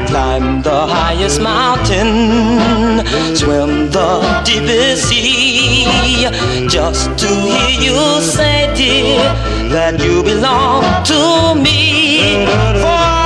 [0.07, 3.05] climb the highest mountain,
[3.36, 6.29] swim the deepest sea,
[6.69, 9.19] just to hear you say, dear,
[9.67, 12.45] that you belong to me.
[12.45, 13.16] For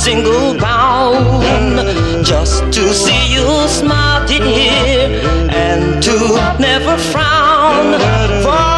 [0.00, 1.84] single bound
[2.24, 6.16] just to see you smile, dear, and to
[6.58, 8.00] never frown.
[8.42, 8.69] For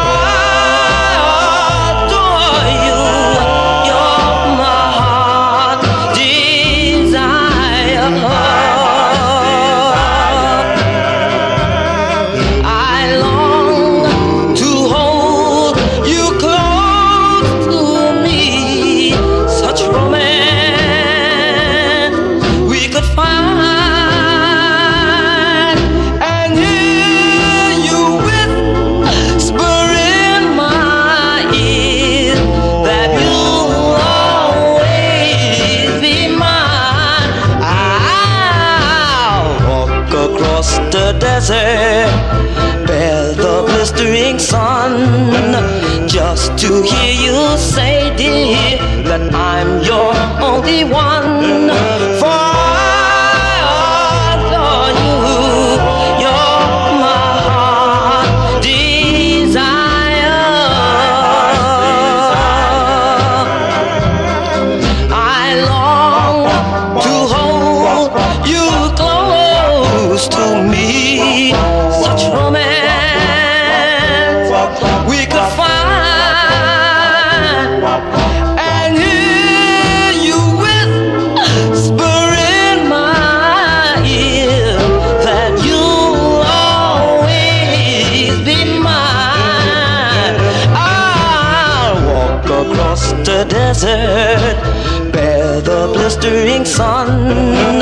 [96.83, 97.79] sun,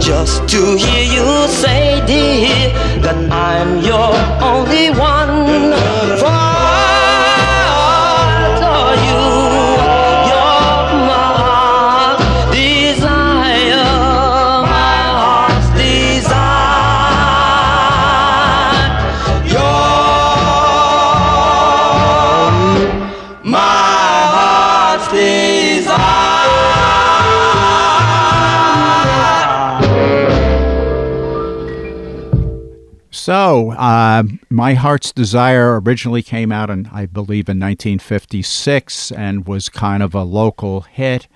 [0.00, 1.26] just to hear you
[1.62, 2.72] say, dear,
[3.04, 4.10] that I'm your
[33.30, 39.68] So, uh, My Heart's Desire originally came out in, I believe, in 1956 and was
[39.68, 41.28] kind of a local hit.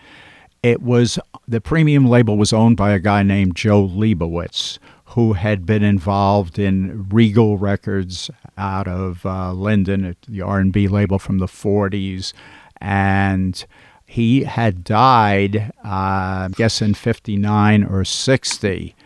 [0.60, 4.80] It was the premium label was owned by a guy named Joe Leibowitz,
[5.10, 8.28] who had been involved in Regal Records
[8.58, 12.32] out of uh, Linden, the R&B label from the 40s,
[12.80, 13.64] and
[14.04, 18.96] he had died, uh, I guess, in 59 or 60.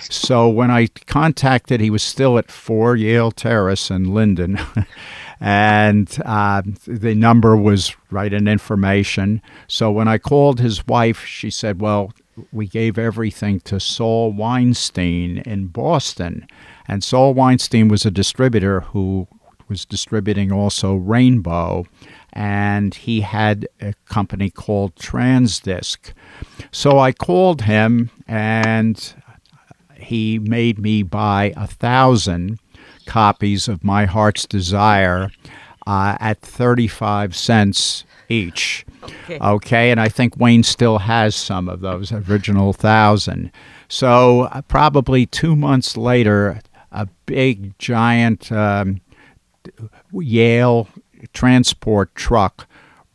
[0.00, 4.58] So when I contacted, he was still at 4 Yale Terrace in Linden.
[5.40, 9.42] and uh, the number was right in information.
[9.66, 12.12] So when I called his wife, she said, Well,
[12.52, 16.46] we gave everything to Saul Weinstein in Boston.
[16.86, 19.28] And Saul Weinstein was a distributor who
[19.68, 21.86] was distributing also Rainbow.
[22.32, 26.12] And he had a company called Transdisc.
[26.70, 29.14] So I called him and
[29.98, 32.58] he made me buy a thousand
[33.06, 35.30] copies of My Heart's Desire
[35.86, 38.84] uh, at 35 cents each.
[39.02, 39.38] Okay.
[39.38, 43.50] Okay, and I think Wayne still has some of those original thousand.
[43.88, 46.60] So uh, probably two months later,
[46.92, 49.00] a big giant um,
[50.12, 50.88] Yale
[51.32, 52.68] transport truck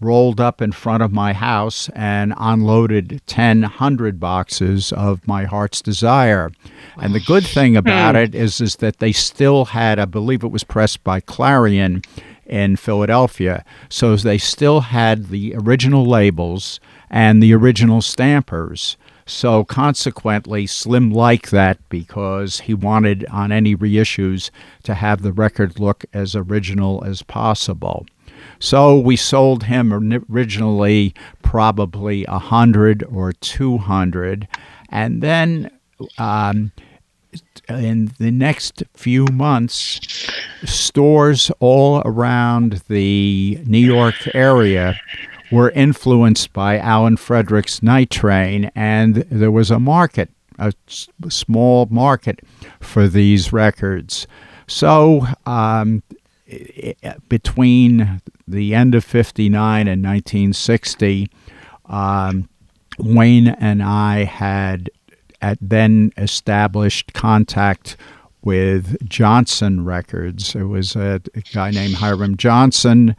[0.04, 5.82] rolled up in front of my house and unloaded 10 hundred boxes of my heart's
[5.82, 6.51] desire
[6.97, 8.22] and the good thing about hmm.
[8.22, 12.01] it is is that they still had i believe it was pressed by clarion
[12.45, 13.64] in Philadelphia.
[13.89, 16.80] So they still had the original labels
[17.10, 18.97] and the original stampers.
[19.26, 24.49] So consequently, Slim liked that because he wanted on any reissues
[24.84, 28.06] to have the record look as original as possible.
[28.64, 29.91] So we sold him
[30.30, 34.47] originally probably a hundred or two hundred,
[34.88, 35.70] and then
[36.18, 36.72] um,
[37.68, 39.99] in the next few months,
[40.64, 44.97] stores all around the New York area
[45.51, 50.72] were influenced by Alan Frederick's Night Train, and there was a market, a
[51.28, 52.39] small market
[52.80, 54.26] for these records.
[54.68, 56.01] So, um,
[57.30, 61.30] between the end of 59 and 1960,
[61.86, 62.50] um,
[63.00, 64.89] Wayne and I had
[65.62, 67.98] then established contact
[68.44, 70.56] with Johnson Records.
[70.56, 73.16] It was a, a guy named Hiram Johnson.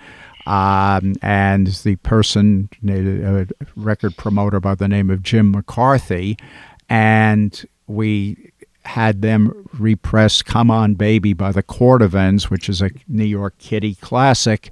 [0.46, 3.46] Um, and the person, a
[3.76, 6.36] record promoter by the name of Jim McCarthy,
[6.90, 8.52] and we
[8.84, 13.94] had them repress Come On Baby by the Cordovans, which is a New York Kiddie
[13.96, 14.70] classic,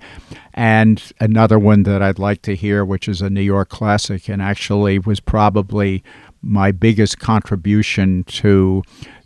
[0.54, 4.42] and another one that I'd like to hear, which is a New York classic and
[4.42, 6.02] actually was probably
[6.42, 8.82] my biggest contribution to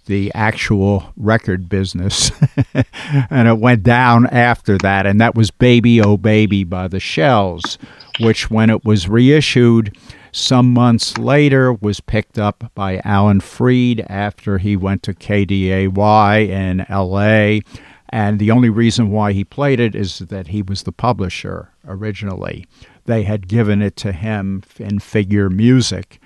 [0.07, 2.31] the actual record business.
[3.31, 7.79] and it went down after that, and that was Baby Oh Baby by the Shells,
[8.21, 9.97] which when it was reissued,
[10.37, 16.85] some months later was picked up by Alan Freed after he went to KDAY in
[16.91, 17.61] LA.
[18.11, 22.67] And the only reason why he played it is that he was the publisher originally.
[23.07, 26.21] They had given it to him in figure music.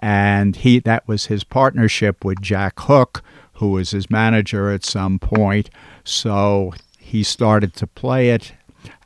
[0.00, 3.22] And he that was his partnership with Jack Hooke,
[3.54, 5.70] who was his manager at some point.
[6.02, 8.54] So he started to play it.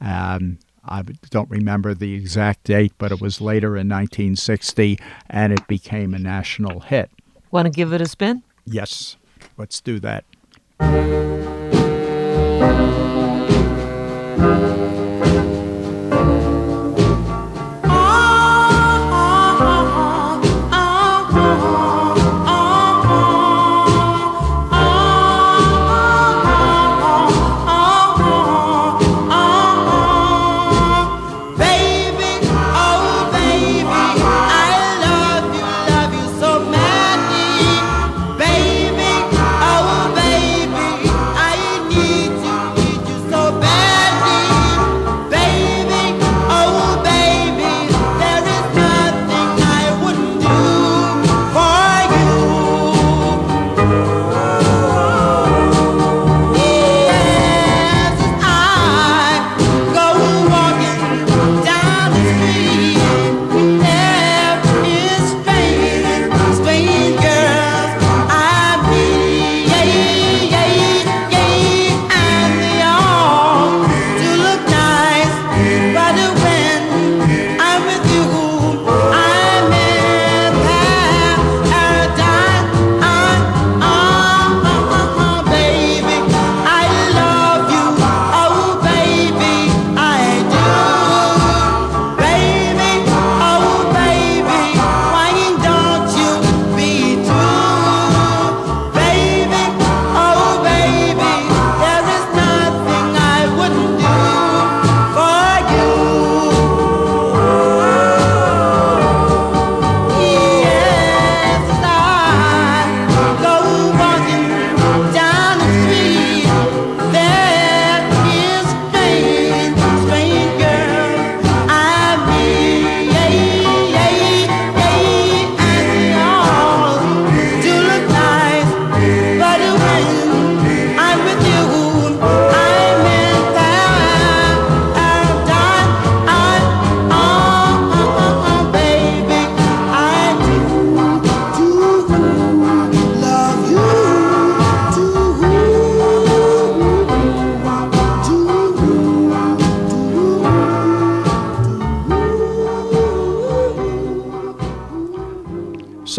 [0.01, 0.57] Um,
[0.87, 6.15] I don't remember the exact date, but it was later in 1960, and it became
[6.15, 7.11] a national hit.
[7.51, 8.43] Want to give it a spin?
[8.65, 9.17] Yes,
[9.57, 10.25] let's do that.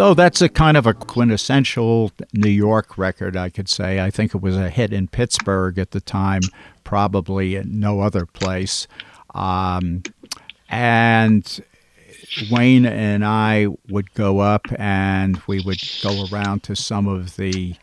[0.07, 3.99] So that's a kind of a quintessential New York record, I could say.
[3.99, 6.43] I think it was a hit in Pittsburgh at the time,
[6.85, 8.87] probably in no other place.
[9.35, 10.03] Um,
[10.69, 11.59] and
[12.49, 17.75] Wayne and I would go up and we would go around to some of the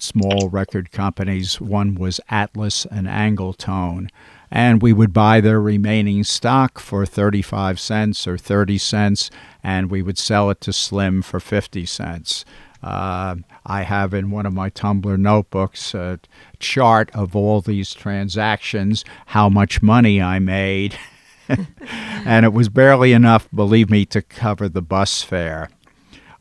[0.00, 1.60] small record companies.
[1.60, 4.08] One was Atlas and Angletone.
[4.54, 9.30] And we would buy their remaining stock for 35 cents or 30 cents,
[9.64, 12.44] and we would sell it to Slim for 50 cents.
[12.82, 16.20] Uh, I have in one of my Tumblr notebooks a
[16.58, 20.98] chart of all these transactions, how much money I made.
[21.48, 25.70] and it was barely enough, believe me, to cover the bus fare.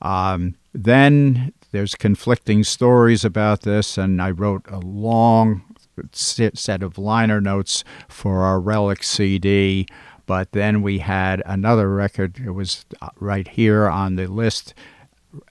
[0.01, 5.70] Um, then there's conflicting stories about this, and I wrote a long
[6.13, 9.85] set of liner notes for our Relic CD.
[10.25, 12.39] But then we had another record.
[12.39, 14.73] It was uh, right here on the list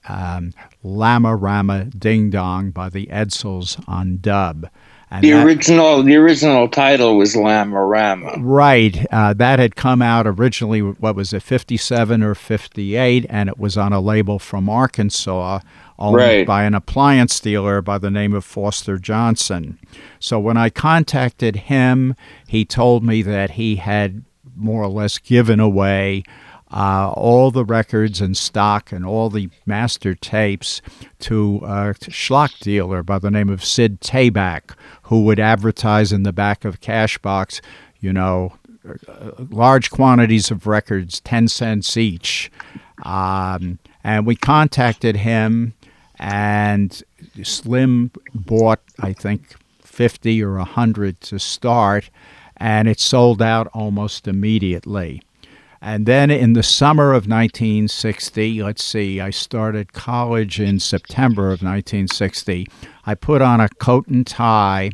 [0.07, 4.69] um, Lama Rama Ding Dong by the Edsels on dub.
[5.13, 8.35] And the that, original, the original title was Lama Rama.
[8.39, 10.81] Right, uh, that had come out originally.
[10.81, 15.59] What was it, fifty-seven or fifty-eight, and it was on a label from Arkansas,
[15.99, 16.47] owned right.
[16.47, 19.77] by an appliance dealer by the name of Foster Johnson.
[20.17, 22.15] So when I contacted him,
[22.47, 24.23] he told me that he had
[24.55, 26.23] more or less given away
[26.71, 30.81] uh, all the records and stock and all the master tapes
[31.19, 36.31] to a schlock dealer by the name of Sid Tabak, who would advertise in the
[36.31, 37.59] back of Cashbox,
[37.99, 38.53] you know,
[39.49, 42.51] large quantities of records, 10 cents each.
[43.03, 45.73] Um, and we contacted him,
[46.17, 47.03] and
[47.43, 52.09] Slim bought, I think, 50 or 100 to start,
[52.57, 55.21] and it sold out almost immediately.
[55.81, 61.63] And then in the summer of 1960, let's see, I started college in September of
[61.63, 62.67] 1960.
[63.05, 64.91] I put on a coat and tie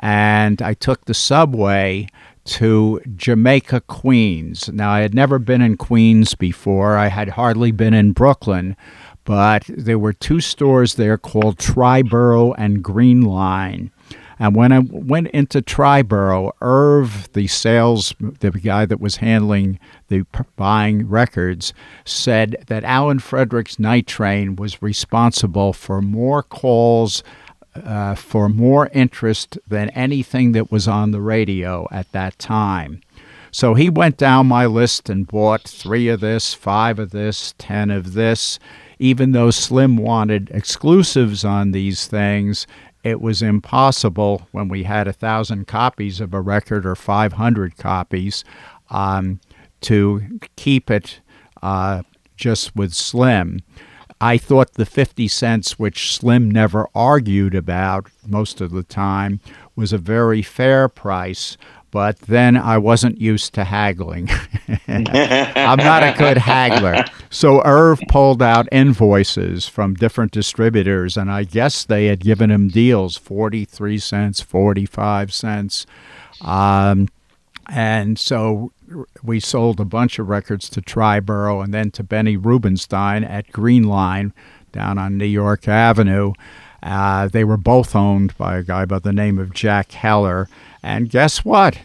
[0.00, 2.08] and I took the subway
[2.44, 4.68] to Jamaica, Queens.
[4.68, 8.76] Now, I had never been in Queens before, I had hardly been in Brooklyn,
[9.24, 13.90] but there were two stores there called Triborough and Green Line.
[14.38, 19.78] And when I went into Triborough, Irv, the sales, the guy that was handling
[20.08, 20.26] the
[20.56, 21.72] buying records,
[22.04, 27.22] said that Alan Frederick's night train was responsible for more calls,
[27.76, 33.00] uh, for more interest than anything that was on the radio at that time.
[33.50, 37.88] So he went down my list and bought three of this, five of this, ten
[37.90, 38.58] of this.
[38.98, 42.66] Even though Slim wanted exclusives on these things,
[43.04, 48.44] it was impossible when we had a thousand copies of a record or 500 copies
[48.90, 49.40] um,
[49.82, 51.20] to keep it
[51.62, 52.02] uh,
[52.36, 53.60] just with Slim.
[54.20, 59.40] I thought the 50 cents, which Slim never argued about most of the time,
[59.76, 61.58] was a very fair price
[61.94, 64.28] but then I wasn't used to haggling.
[64.88, 67.04] I'm not a good haggler.
[67.30, 72.66] So Irv pulled out invoices from different distributors, and I guess they had given him
[72.66, 75.86] deals 43 cents, 45 cents.
[76.40, 77.10] Um,
[77.68, 78.72] and so
[79.22, 83.84] we sold a bunch of records to Triborough and then to Benny Rubenstein at Green
[83.84, 84.32] Line
[84.72, 86.32] down on New York Avenue.
[86.82, 90.48] Uh, they were both owned by a guy by the name of Jack Heller.
[90.84, 91.78] And guess what?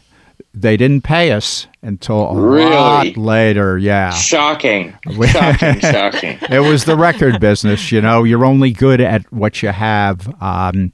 [0.53, 2.69] They didn't pay us until a really?
[2.69, 3.77] lot later.
[3.77, 4.09] Yeah.
[4.11, 4.93] Shocking.
[5.31, 5.79] shocking.
[5.79, 6.37] shocking.
[6.49, 7.93] It was the record business.
[7.93, 10.27] You know, you're only good at what you have.
[10.41, 10.91] Um,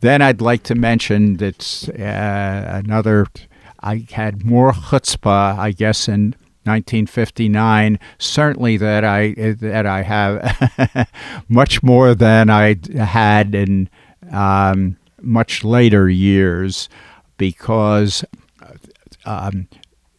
[0.00, 3.26] then I'd like to mention that uh, another,
[3.80, 7.98] I had more chutzpah, I guess, in 1959.
[8.18, 11.08] Certainly that I that I have
[11.48, 13.88] much more than I had in
[14.30, 16.88] um, much later years
[17.38, 18.24] because
[19.24, 19.68] um,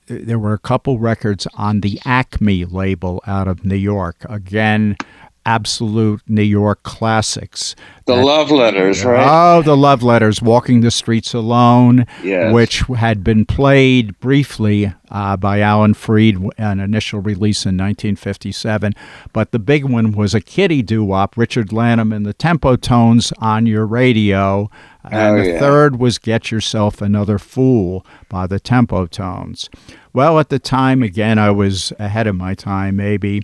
[0.08, 4.26] there were a couple records on the Acme label out of New York.
[4.28, 4.98] Again,
[5.46, 7.76] absolute New York classics.
[8.06, 9.26] The that, love letters, right?
[9.28, 12.54] Oh, the love letters, Walking the Streets Alone, yes.
[12.54, 18.94] which had been played briefly uh, by Alan Freed, an initial release in 1957.
[19.34, 23.32] But the big one was a kiddie doo wop, Richard Lanham and the Tempo Tones
[23.40, 24.70] on your radio.
[25.04, 25.60] And oh, the yeah.
[25.60, 29.70] third was Get Yourself Another Fool by the Tempo Tones.
[30.14, 33.44] Well, at the time, again, I was ahead of my time, maybe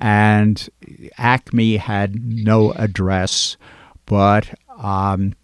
[0.00, 0.68] and
[1.18, 3.56] Acme had no address,
[4.04, 5.34] but um,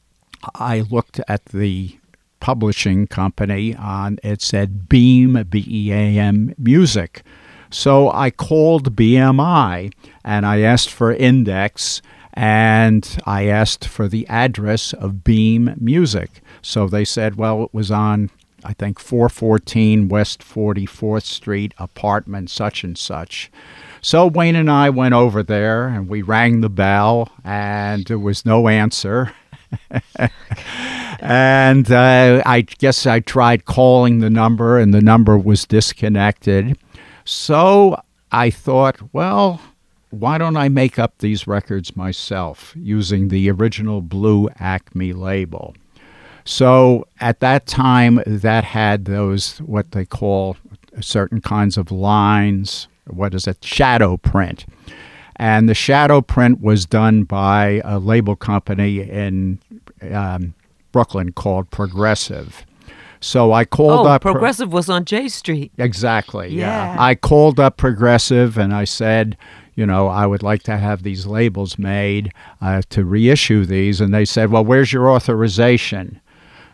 [0.55, 1.99] I looked at the
[2.41, 7.23] publishing company and it said Beam, B E A M Music.
[7.71, 9.93] So I called BMI
[10.25, 12.03] and I asked for index
[12.35, 16.43] and I asked for the address of Beam Music.
[16.63, 18.31] So they said, well, it was on,
[18.65, 23.51] I think, 414 West 44th Street, apartment such and such.
[24.05, 28.45] So Wayne and I went over there and we rang the bell, and there was
[28.45, 29.33] no answer.
[31.21, 36.77] and uh, I guess I tried calling the number, and the number was disconnected.
[37.25, 37.97] So
[38.33, 39.61] I thought, well,
[40.11, 45.77] why don't I make up these records myself using the original blue Acme label?
[46.45, 50.57] So at that time, that had those what they call
[51.01, 52.89] certain kinds of lines.
[53.07, 53.65] What is it?
[53.65, 54.67] Shadow print.
[55.37, 59.59] And the shadow print was done by a label company in
[60.13, 60.55] um,
[60.93, 62.65] Brooklyn called Progressive.
[63.21, 64.23] So I called oh, up.
[64.23, 65.73] Pro- Progressive was on J Street.
[65.79, 66.49] Exactly.
[66.49, 66.95] Yeah.
[66.95, 67.03] Yeah.
[67.03, 69.37] I called up Progressive and I said,
[69.75, 74.01] you know, I would like to have these labels made uh, to reissue these.
[74.01, 76.21] And they said, well, where's your authorization?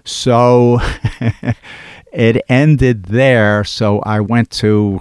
[0.05, 0.81] So
[2.13, 3.63] it ended there.
[3.63, 5.01] So I went to,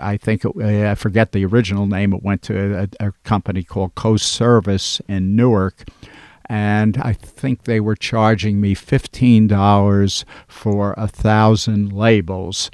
[0.00, 2.12] I think, it, I forget the original name.
[2.12, 5.84] It went to a, a company called Coast Service in Newark
[6.48, 12.70] and I think they were charging me fifteen dollars for a thousand labels,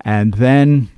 [0.00, 0.90] and then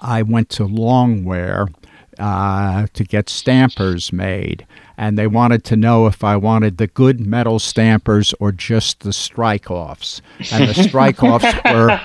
[0.00, 1.72] I went to Longwear
[2.18, 4.66] uh, to get stampers made,
[5.00, 9.14] and they wanted to know if I wanted the good metal stampers or just the
[9.14, 10.20] strike offs,
[10.52, 11.98] and the strike offs were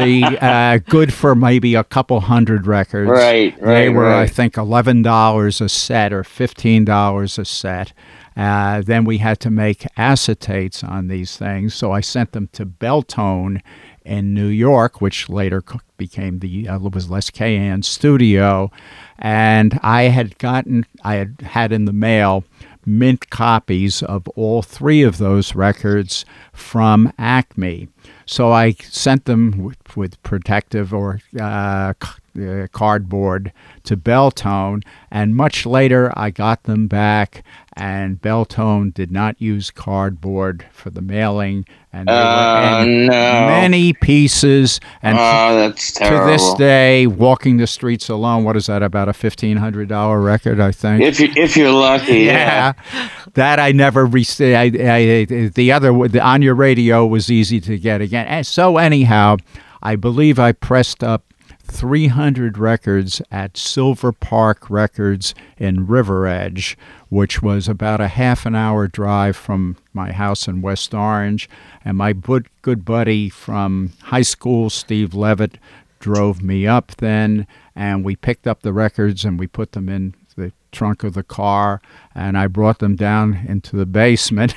[0.00, 3.10] the uh, good for maybe a couple hundred records.
[3.10, 7.92] Right, They right, were, I think, eleven dollars a set or fifteen dollars a set.
[8.36, 12.64] Uh, then we had to make acetates on these things, so I sent them to
[12.64, 13.62] Beltone
[14.08, 15.62] in New York, which later
[15.96, 18.70] became the uh, was Les Cahan studio,
[19.18, 22.44] and I had gotten I had had in the mail
[22.86, 27.88] mint copies of all three of those records from Acme.
[28.24, 31.92] So I sent them with, with protective or uh,
[32.38, 33.52] uh, cardboard
[33.84, 37.42] to Beltone, and much later I got them back,
[37.74, 43.06] and Beltone did not use cardboard for the mailing, and Oh, no.
[43.08, 44.78] many pieces.
[45.02, 48.82] And Oh, to this day, walking the streets alone, what is that?
[48.82, 51.02] About a fifteen hundred dollar record, I think.
[51.02, 52.72] if you if you're lucky, yeah.
[52.92, 54.54] yeah, that I never received.
[54.56, 58.26] I, I, the other the on your radio was easy to get again.
[58.26, 59.36] And so anyhow,
[59.82, 61.27] I believe I pressed up
[61.68, 66.76] 300 records at Silver Park Records in River Edge,
[67.08, 71.48] which was about a half an hour drive from my house in West Orange.
[71.84, 75.58] And my good, buddy from high school, Steve Levitt,
[76.00, 80.14] drove me up then, and we picked up the records and we put them in
[80.36, 81.80] the trunk of the car,
[82.14, 84.54] and I brought them down into the basement.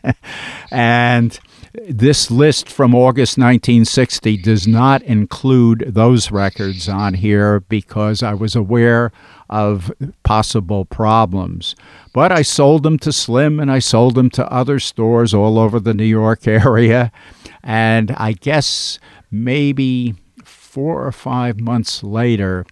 [0.70, 1.38] and
[1.72, 8.56] this list from August 1960 does not include those records on here because I was
[8.56, 9.12] aware
[9.48, 9.92] of
[10.24, 11.76] possible problems.
[12.12, 15.78] But I sold them to Slim and I sold them to other stores all over
[15.78, 17.12] the New York area.
[17.62, 18.98] And I guess
[19.30, 20.14] maybe
[20.44, 22.66] four or five months later,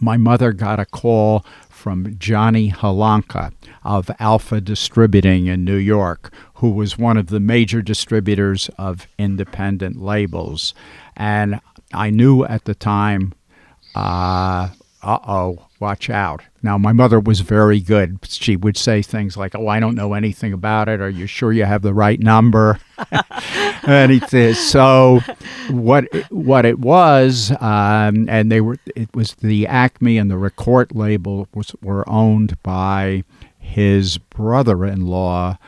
[0.00, 1.44] my mother got a call
[1.84, 3.52] from Johnny Halonka
[3.84, 10.00] of Alpha Distributing in New York, who was one of the major distributors of independent
[10.00, 10.74] labels.
[11.16, 11.60] And
[11.92, 13.32] I knew at the time,
[13.94, 14.68] uh
[15.04, 16.42] oh, watch out.
[16.62, 18.18] Now, my mother was very good.
[18.26, 21.00] She would say things like, Oh, I don't know anything about it.
[21.00, 22.80] Are you sure you have the right number?
[23.86, 24.22] and
[24.56, 25.20] so
[25.70, 30.94] what what it was, um, and they were it was the Acme and the Record
[30.94, 33.24] label was were owned by
[33.58, 35.58] his brother-in-law,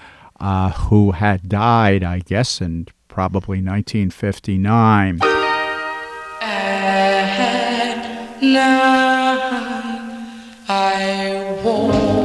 [0.41, 5.21] uh, who had died, I guess, in probably 1959.
[6.43, 9.39] At night
[10.69, 12.17] I walk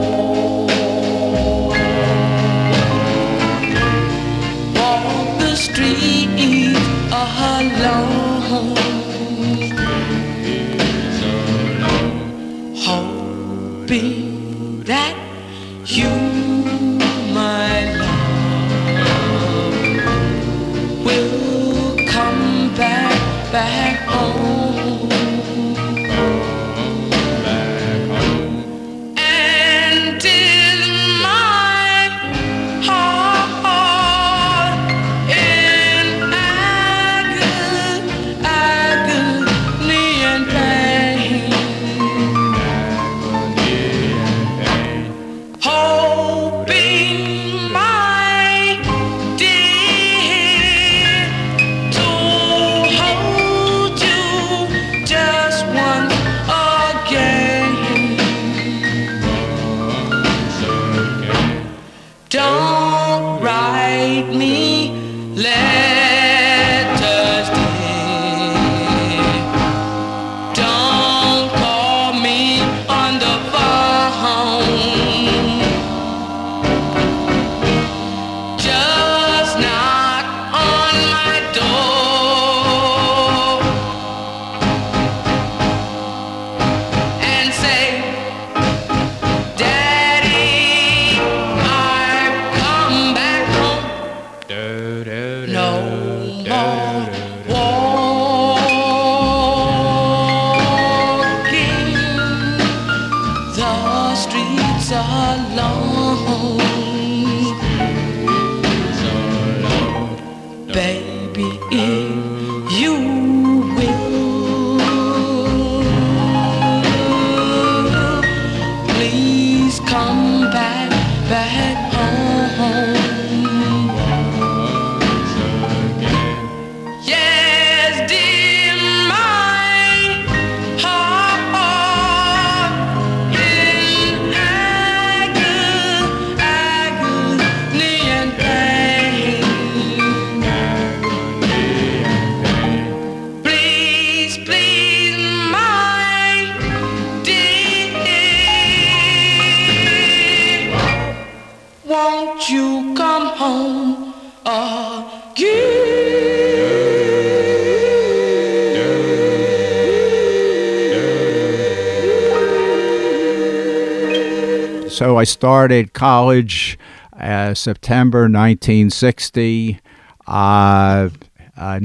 [165.21, 166.79] I started college
[167.13, 169.79] uh, September 1960.
[170.25, 171.09] Uh,
[171.55, 171.79] uh,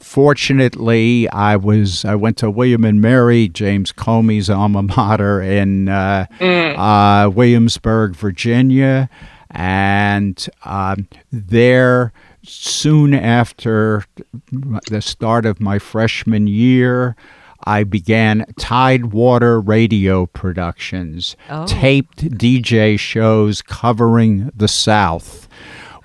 [0.00, 6.26] fortunately, I was I went to William and Mary, James Comey's alma mater in uh,
[6.40, 9.08] uh, Williamsburg, Virginia,
[9.52, 14.06] and um, there soon after
[14.50, 17.14] the start of my freshman year.
[17.64, 21.66] I began Tidewater Radio Productions, Oh.
[21.66, 25.48] taped DJ shows covering the South.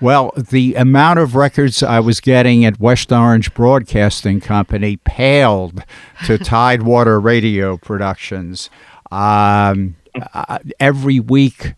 [0.01, 5.84] Well, the amount of records I was getting at West Orange Broadcasting Company paled
[6.26, 8.70] to Tidewater Radio Productions.
[9.10, 9.95] Um,
[10.34, 11.74] uh, every week,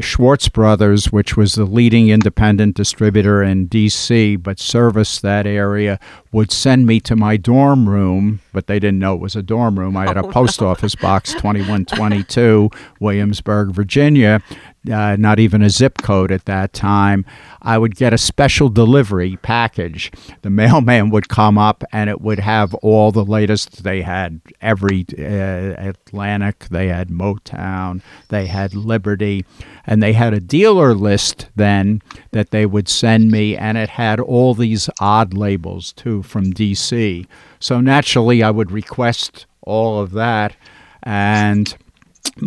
[0.00, 4.36] Schwartz Brothers, which was the leading independent distributor in D.C.
[4.36, 5.98] but serviced that area,
[6.32, 9.78] would send me to my dorm room, but they didn't know it was a dorm
[9.78, 9.96] room.
[9.96, 12.70] I had a oh, post office box 2122,
[13.00, 14.42] Williamsburg, Virginia,
[14.90, 17.24] uh, not even a zip code at that time.
[17.60, 20.10] I would get a special delivery package.
[20.42, 23.84] The mailman would come up and it would have all the latest.
[23.84, 29.44] They had every uh, Atlantic, they had Motown, they had Liberty,
[29.86, 32.02] and they had a dealer list then
[32.32, 37.26] that they would send me, and it had all these odd labels too from DC.
[37.60, 40.56] So naturally, I would request all of that,
[41.02, 41.76] and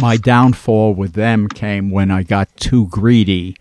[0.01, 3.55] my downfall with them came when I got too greedy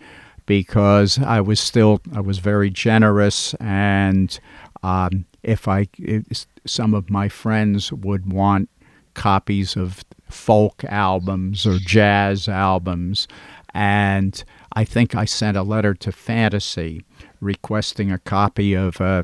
[0.45, 4.37] because I was still I was very generous and
[4.83, 8.69] um, if I if some of my friends would want
[9.13, 13.27] copies of folk albums or jazz albums.
[13.73, 14.43] And
[14.73, 17.03] I think I sent a letter to Fantasy
[17.45, 19.23] requesting a copy of uh,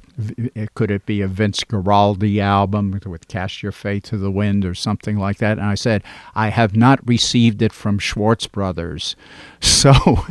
[0.75, 4.73] could it be a Vince Guaraldi album with Cast Your Fate to the Wind or
[4.73, 6.03] something like that and I said
[6.35, 9.15] I have not received it from Schwartz Brothers
[9.59, 9.91] so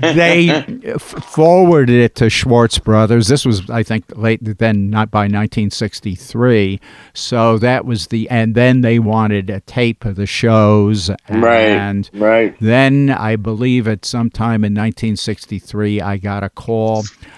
[0.00, 0.64] they
[0.98, 6.80] forwarded it to Schwartz Brothers this was I think late then not by 1963
[7.12, 11.68] so that was the and then they wanted a tape of the shows Right.
[11.68, 12.56] and Right.
[12.60, 16.91] then I believe at some time in 1963, I got a call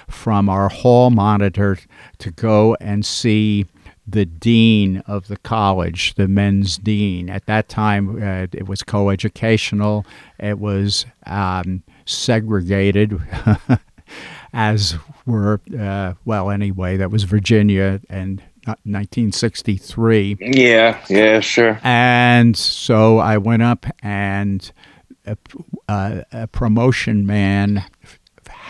[0.09, 1.78] from our hall monitor
[2.18, 3.66] to go and see
[4.07, 7.30] the dean of the college, the men's dean.
[7.30, 10.05] At that time, uh, it was coeducational.
[10.38, 13.18] It was um, segregated,
[14.52, 14.96] as
[15.26, 16.50] were uh, well.
[16.50, 20.36] Anyway, that was Virginia and 1963.
[20.40, 21.00] Yeah.
[21.09, 21.40] Yeah.
[21.40, 21.80] Sure.
[21.82, 24.70] And so I went up and
[25.26, 25.36] a,
[25.88, 27.84] uh, a promotion man,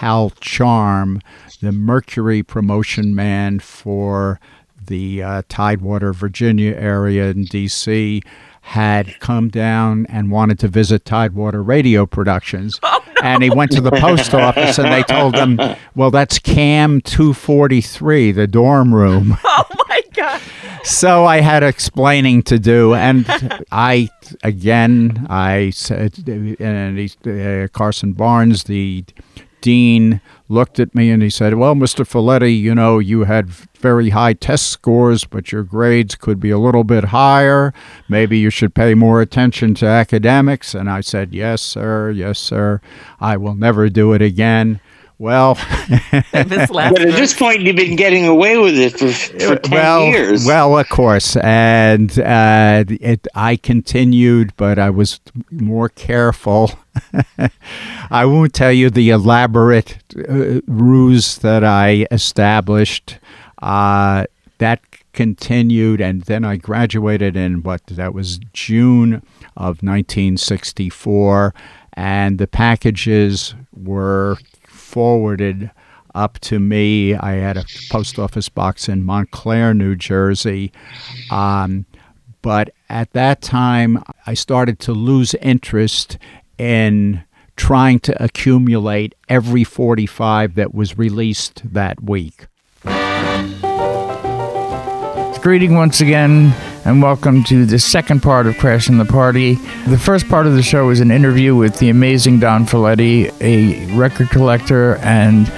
[0.04, 1.22] Hal Charm,
[1.62, 4.38] the Mercury promotion man for
[4.86, 8.20] the uh, Tidewater, Virginia area in D.C.,
[8.60, 12.78] had come down and wanted to visit Tidewater Radio Productions.
[13.22, 15.58] And he went to the post office and they told him,
[15.94, 19.38] well, that's Cam 243, the dorm room.
[19.46, 20.40] Oh my God.
[20.82, 23.24] So I had explaining to do, and
[23.70, 24.08] I
[24.42, 29.04] again I said, and he, uh, Carson Barnes, the
[29.64, 32.04] dean, looked at me and he said, "Well, Mr.
[32.04, 36.58] Fileti, you know you had very high test scores, but your grades could be a
[36.58, 37.72] little bit higher.
[38.06, 42.10] Maybe you should pay more attention to academics." And I said, "Yes, sir.
[42.10, 42.82] Yes, sir.
[43.20, 44.80] I will never do it again."
[45.18, 45.58] Well.
[46.74, 50.44] But at this point, you've been getting away with it for, for ten well, years.
[50.44, 56.72] Well, of course, and uh, it, I continued, but I was more careful.
[58.10, 63.18] I won't tell you the elaborate uh, ruse that I established.
[63.62, 64.24] Uh,
[64.58, 64.80] that
[65.12, 69.14] continued, and then I graduated in what that was June
[69.56, 71.54] of 1964,
[71.94, 74.36] and the packages were
[74.94, 75.72] forwarded
[76.14, 77.16] up to me.
[77.16, 80.70] I had a post office box in Montclair, New Jersey.
[81.32, 81.84] Um,
[82.42, 86.16] but at that time, I started to lose interest
[86.58, 87.24] in
[87.56, 92.46] trying to accumulate every 45 that was released that week.
[95.42, 96.54] Greeting once again,
[96.84, 99.54] and welcome to the second part of Crashing the Party.
[99.86, 103.86] The first part of the show is an interview with the amazing Don Fileti, a
[103.96, 105.50] record collector and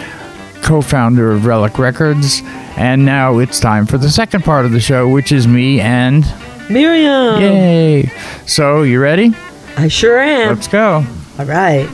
[0.63, 2.43] co founder of Relic Records.
[2.77, 6.25] And now it's time for the second part of the show, which is me and.
[6.71, 7.41] Miriam.
[7.41, 8.11] Yay!
[8.47, 9.35] So, you ready?
[9.77, 10.55] I sure am.
[10.55, 11.05] Let's go.
[11.39, 11.89] All right.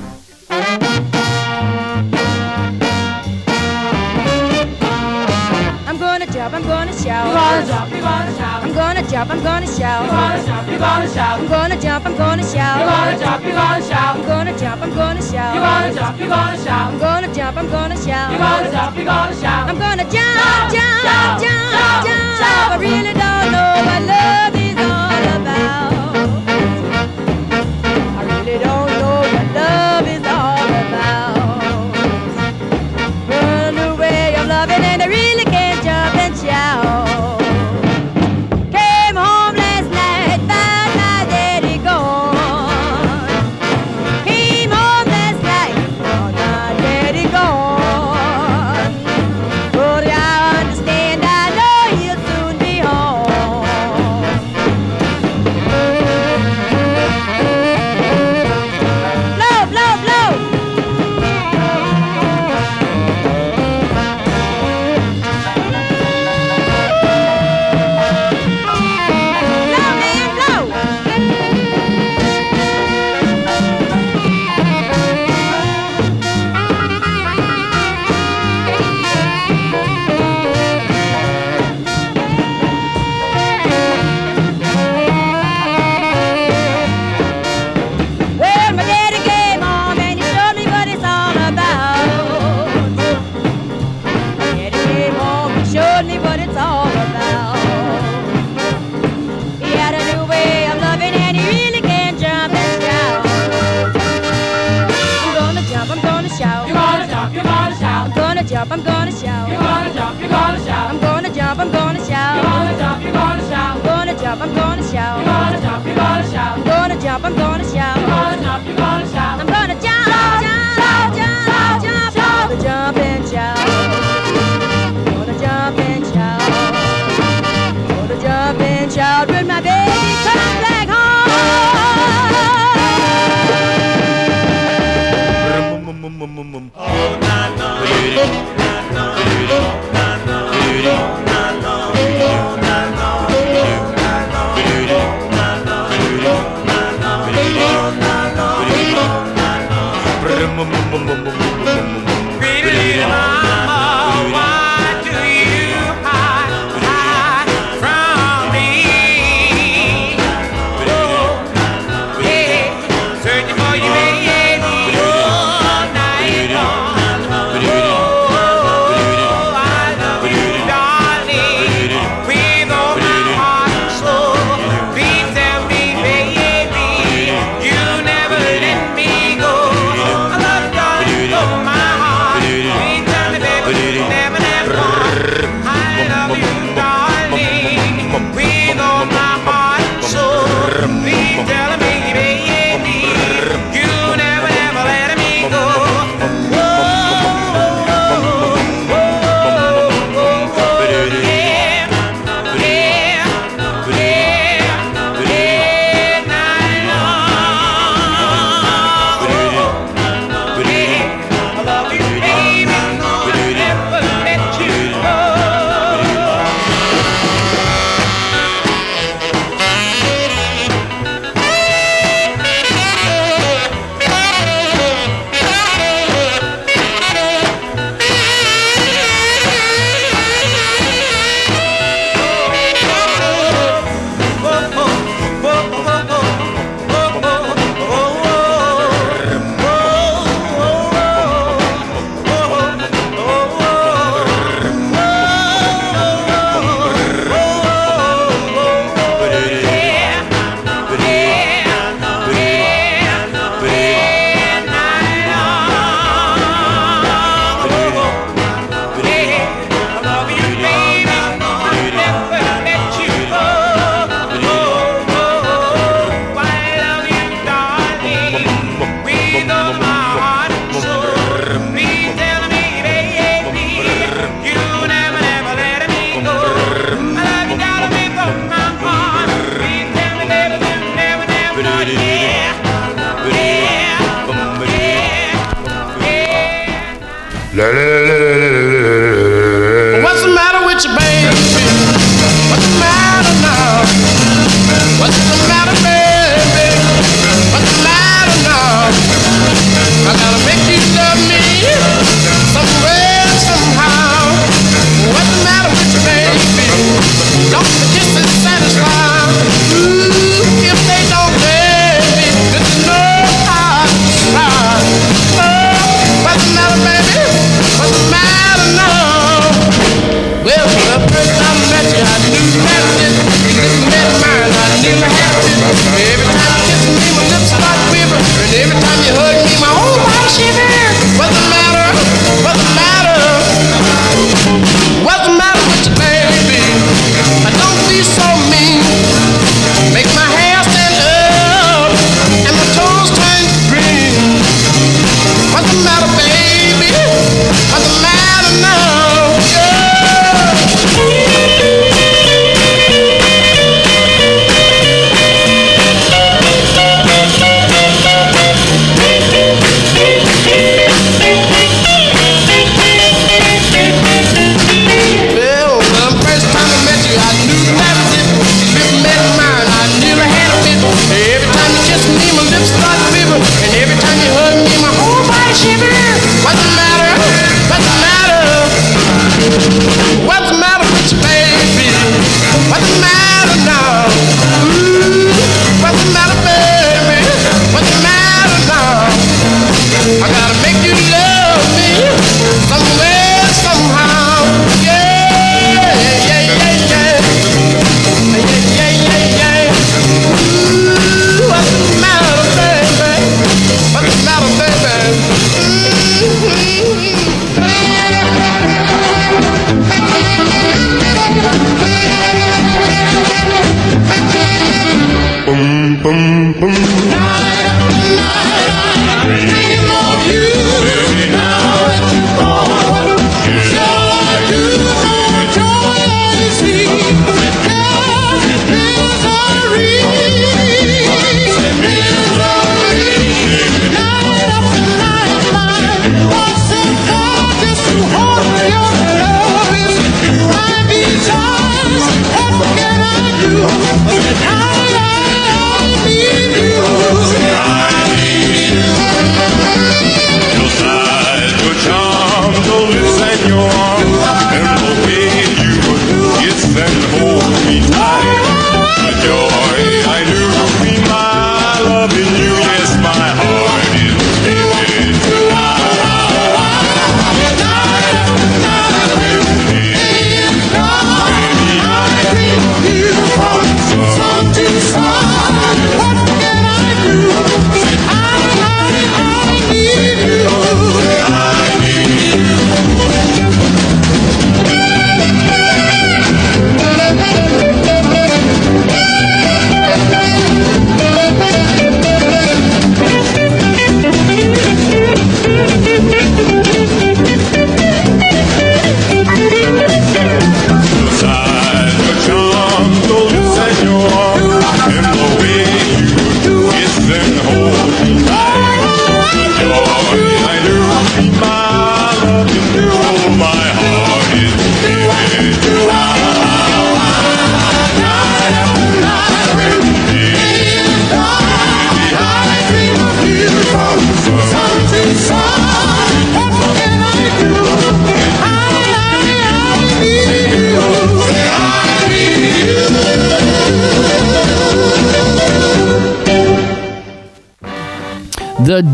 [5.89, 7.27] I'm gonna jump, I'm gonna shout.
[7.35, 8.62] I'm gonna jump, I'm gonna shout.
[8.73, 10.07] I'm gonna jump, I'm gonna shout.
[10.07, 11.41] You're gonna jump, you're gonna shout.
[11.41, 12.79] I'm gonna jump, I'm gonna shout.
[12.81, 14.17] You're gonna jump, you're gonna shout.
[14.17, 15.55] I'm gonna jump, I'm gonna shout.
[15.55, 16.93] You're gonna jump, you're gonna shout.
[16.93, 18.31] I'm gonna jump, I'm gonna shout.
[18.31, 19.69] You're gonna jump, you're gonna shout.
[19.69, 22.73] I'm gonna jump, jump, jump, jump.
[22.73, 26.02] I really don't know what love is all about.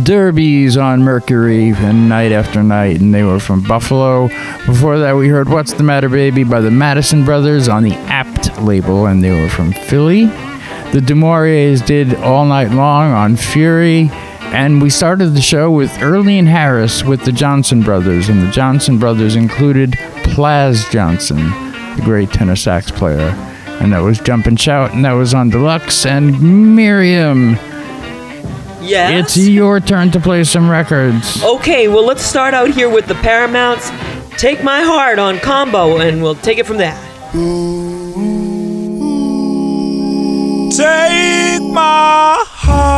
[0.08, 4.28] Derbies on Mercury and Night After Night, and they were from Buffalo.
[4.64, 8.58] Before that, we heard What's the Matter Baby by the Madison Brothers on the Apt
[8.62, 10.24] label, and they were from Philly.
[10.92, 14.08] The Demoriers did All Night Long on Fury,
[14.44, 18.98] and we started the show with Earlene Harris with the Johnson Brothers, and the Johnson
[18.98, 21.50] Brothers included Plas Johnson,
[21.96, 23.28] the great tenor sax player.
[23.82, 26.06] And that was Jump and Shout, and that was on Deluxe.
[26.06, 27.58] And Miriam,
[28.88, 29.36] Yes.
[29.36, 31.42] it's your turn to play some records.
[31.44, 33.90] Okay, well, let's start out here with the Paramounts.
[34.38, 36.96] Take My Heart on combo, and we'll take it from there.
[40.70, 42.88] Take my heart.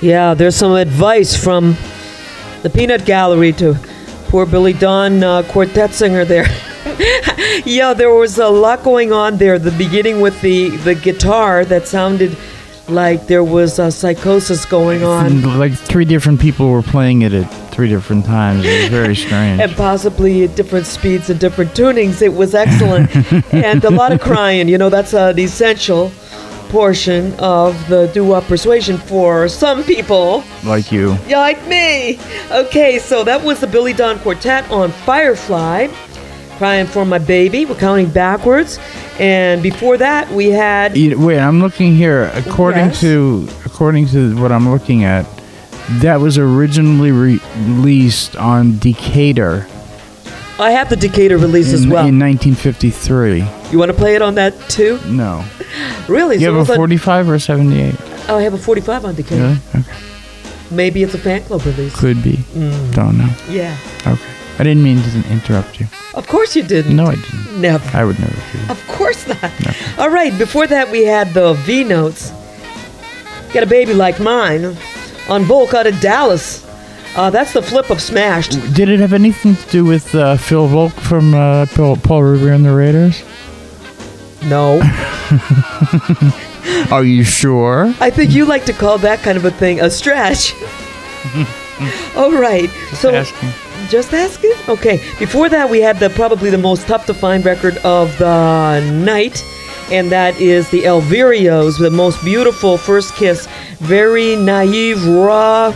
[0.00, 1.76] Yeah, there's some advice from
[2.62, 3.74] the Peanut Gallery to
[4.28, 6.46] poor Billy Dawn uh, quartet singer there.
[7.66, 9.58] yeah, there was a lot going on there.
[9.58, 12.36] The beginning with the the guitar that sounded
[12.88, 15.42] like there was a psychosis going on.
[15.58, 18.64] Like three different people were playing it at three different times.
[18.64, 19.60] It was very strange.
[19.60, 22.22] and possibly at different speeds and different tunings.
[22.22, 23.10] It was excellent,
[23.52, 24.68] and a lot of crying.
[24.68, 26.10] You know, that's an essential
[26.68, 31.16] portion of the doo-wop persuasion for some people, like you.
[31.26, 32.20] Yeah, like me.
[32.50, 35.88] Okay, so that was the Billy Dawn Quartet on Firefly.
[36.58, 37.64] Crying for my baby.
[37.64, 38.78] We're counting backwards,
[39.18, 42.30] and before that we had Wait, I'm looking here.
[42.34, 43.00] According Yes.
[43.00, 45.24] to according to what I'm looking at,
[46.00, 49.66] that was originally re- released on Decatur
[50.58, 52.06] I have the Decatur release as well.
[52.06, 53.38] in 1953.
[53.72, 54.98] you want to play it on that too?
[55.06, 55.42] No,
[56.08, 56.36] Really?
[56.36, 57.94] you So have a on- 45 or 78.
[58.28, 59.42] Oh, I have a 45 on Decatur.
[59.42, 59.58] Really?
[59.74, 59.92] Okay.
[60.70, 61.98] Maybe it's a fan club release.
[61.98, 62.32] Could be.
[62.54, 62.94] Mm.
[62.94, 63.28] Don't know.
[63.48, 63.76] Yeah.
[64.06, 64.20] Okay.
[64.58, 65.86] I didn't mean to interrupt you.
[66.14, 66.94] Of course you didn't.
[66.94, 67.60] No, I didn't.
[67.62, 67.96] Never.
[67.96, 68.58] I would never do.
[68.70, 69.50] Of course not.
[69.98, 72.30] All right, before that, we had the V notes.
[73.54, 74.76] Got a baby like mine
[75.30, 76.66] on Volk out of Dallas.
[77.16, 78.52] Uh, that's the flip of Smashed.
[78.74, 82.52] Did it have anything to do with uh, Phil Volk from uh, Paul, Paul Revere
[82.52, 83.22] and the Raiders?
[84.44, 84.80] No.
[86.90, 87.92] Are you sure?
[88.00, 90.54] I think you like to call that kind of a thing a stretch.
[92.16, 92.68] All right.
[92.94, 93.48] so asking.
[93.88, 94.52] just asking.
[94.68, 94.98] Okay.
[95.18, 99.44] Before that, we had the probably the most tough to find record of the night,
[99.90, 103.46] and that is the Elvirios, the most beautiful first kiss,
[103.78, 105.74] very naive, raw,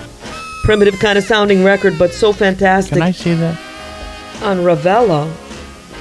[0.62, 2.95] primitive kind of sounding record, but so fantastic.
[2.95, 3.61] Can I see that?
[4.43, 5.32] on Ravello,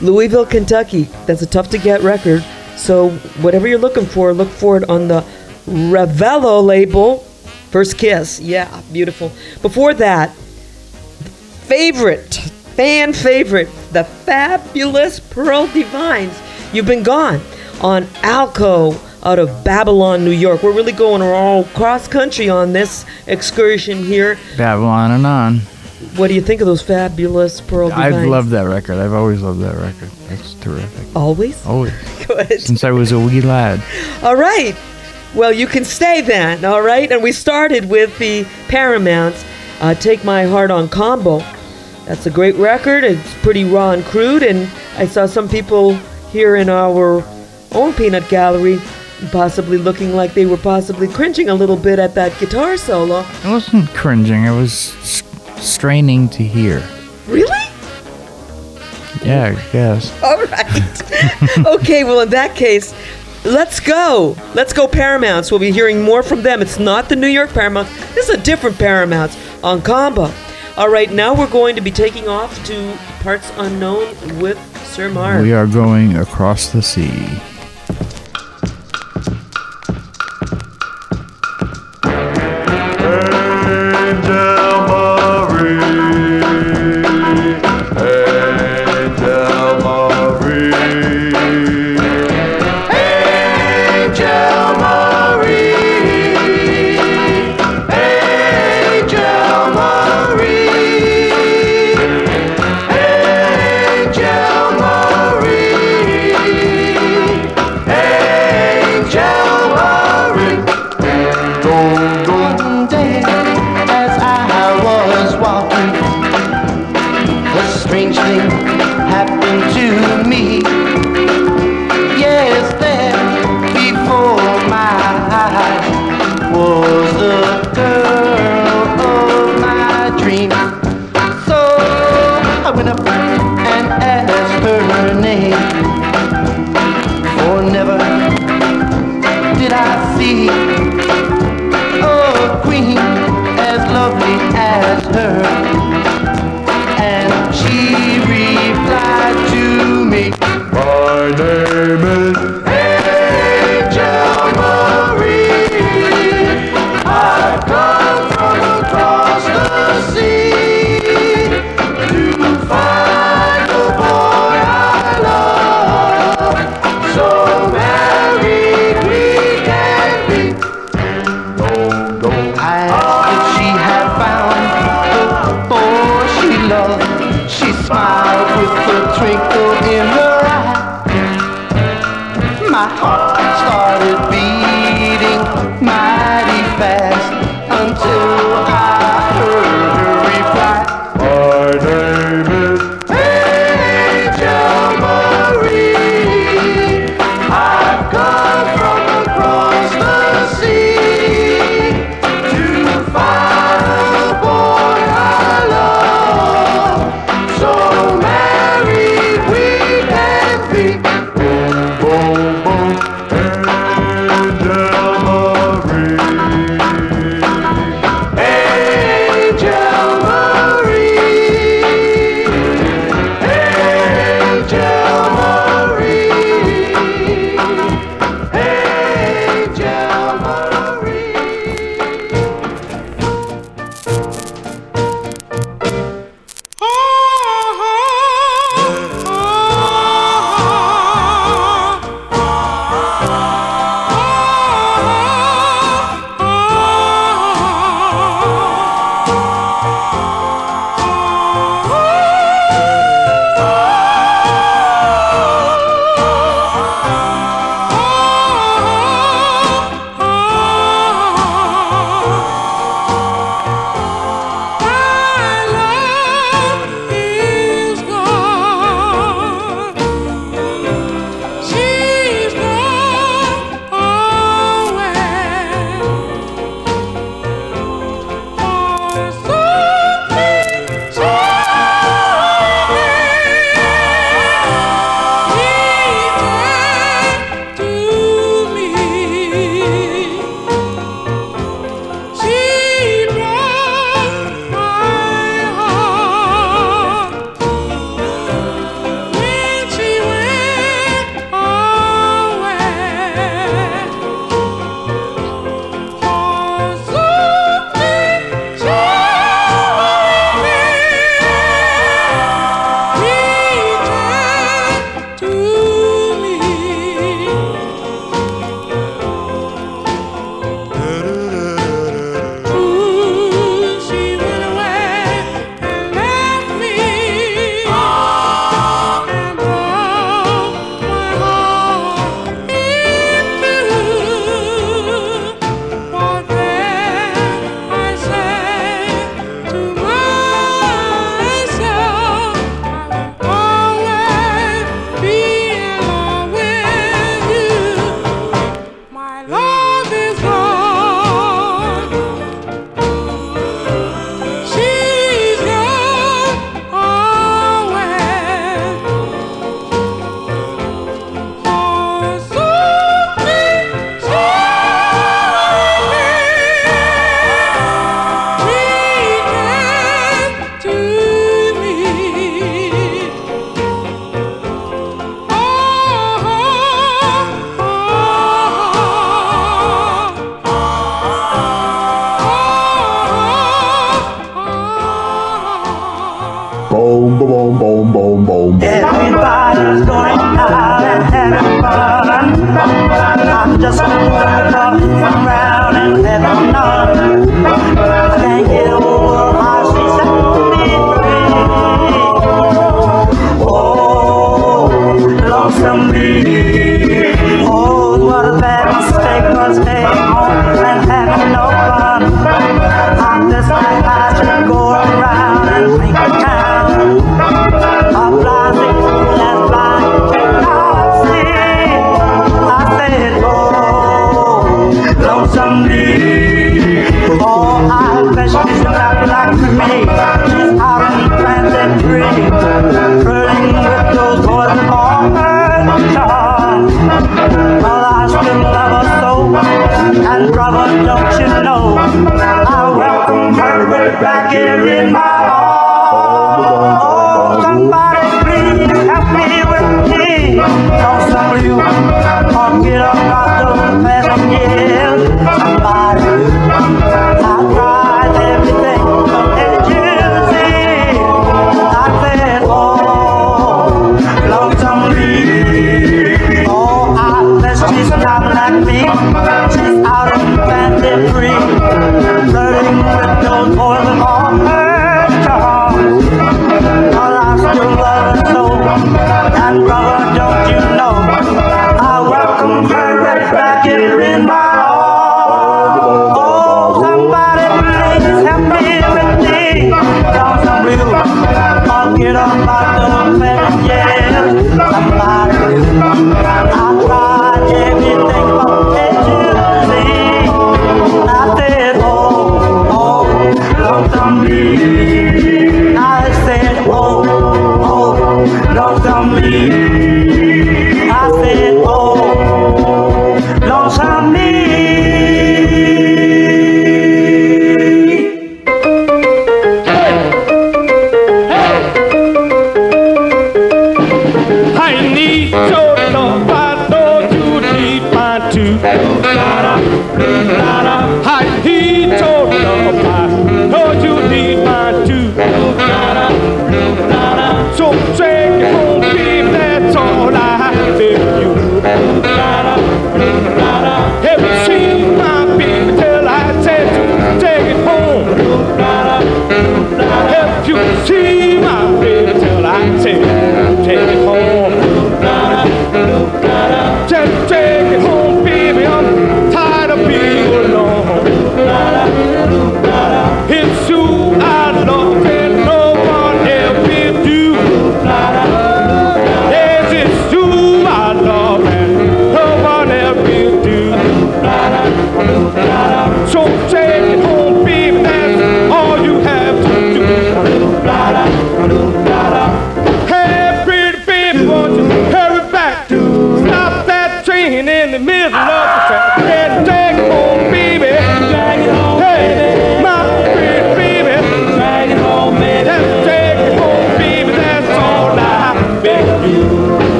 [0.00, 1.04] Louisville, Kentucky.
[1.26, 2.44] That's a tough to get record.
[2.76, 3.10] So
[3.40, 5.24] whatever you're looking for, look for it on the
[5.66, 7.18] Ravello label.
[7.70, 8.40] First Kiss.
[8.40, 9.32] Yeah, beautiful.
[9.62, 10.32] Before that,
[11.66, 16.40] favorite, fan favorite, the fabulous Pearl Divines.
[16.72, 17.40] You've been gone
[17.80, 20.62] on Alco out of Babylon, New York.
[20.62, 24.38] We're really going all cross country on this excursion here.
[24.56, 25.58] Babylon and on.
[26.16, 28.14] What do you think of those fabulous Pearl Divines?
[28.14, 28.98] I've loved that record.
[28.98, 30.10] I've always loved that record.
[30.28, 31.16] That's terrific.
[31.16, 31.64] Always?
[31.66, 31.92] Always.
[32.26, 32.60] Good.
[32.60, 33.82] Since I was a wee lad.
[34.22, 34.76] All right.
[35.34, 37.10] Well, you can stay then, all right?
[37.10, 39.44] And we started with the Paramounts,
[39.80, 41.38] uh, Take My Heart on Combo.
[42.04, 43.02] That's a great record.
[43.02, 45.94] It's pretty raw and crude, and I saw some people
[46.30, 47.22] here in our
[47.74, 48.78] own peanut gallery
[49.30, 53.24] possibly looking like they were possibly cringing a little bit at that guitar solo.
[53.42, 54.46] I wasn't cringing.
[54.46, 54.72] I was
[55.56, 56.86] straining to hear.
[57.26, 57.48] Really?
[59.24, 60.12] Yeah, I guess.
[60.22, 61.66] All right.
[61.80, 62.94] okay, well, in that case,
[63.44, 64.36] let's go.
[64.54, 65.50] Let's go Paramounts.
[65.50, 66.60] We'll be hearing more from them.
[66.60, 67.90] It's not the New York Paramounts.
[68.14, 70.30] This is a different Paramounts on combo.
[70.76, 75.40] All right, now we're going to be taking off to Parts Unknown with Sir Mark.
[75.40, 77.40] We are going across the sea.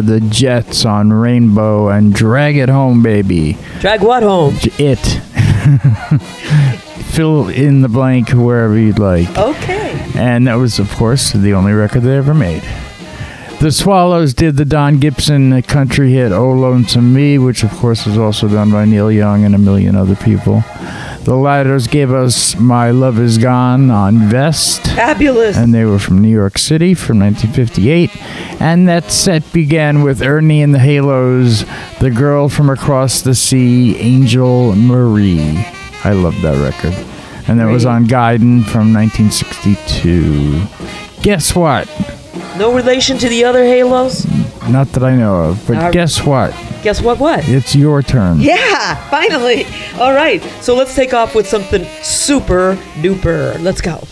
[0.00, 3.58] the Jets on Rainbow and drag it home, baby.
[3.80, 4.56] Drag what home?
[4.78, 4.98] It.
[7.12, 9.28] Fill in the blank wherever you'd like.
[9.36, 10.10] Okay.
[10.14, 12.62] And that was, of course, the only record they ever made.
[13.60, 18.16] The Swallows did the Don Gibson country hit Oh Lonesome Me, which, of course, was
[18.16, 20.64] also done by Neil Young and a million other people.
[21.24, 24.86] The Ladders gave us My Love Is Gone on Vest.
[24.86, 25.58] Fabulous.
[25.58, 28.10] And they were from New York City from 1958.
[28.60, 31.64] And that set began with Ernie and the Halos,
[31.98, 35.64] The Girl from Across the Sea, Angel Marie.
[36.04, 36.92] I love that record.
[37.48, 40.62] And that was on Guyden from 1962.
[41.22, 41.88] Guess what?
[42.58, 44.26] No relation to the other Halos?
[44.68, 46.52] Not that I know of, but uh, guess what?
[46.82, 47.18] Guess what?
[47.18, 47.48] What?
[47.48, 48.40] It's your turn.
[48.40, 49.64] Yeah, finally.
[49.98, 53.58] All right, so let's take off with something super duper.
[53.62, 54.06] Let's go.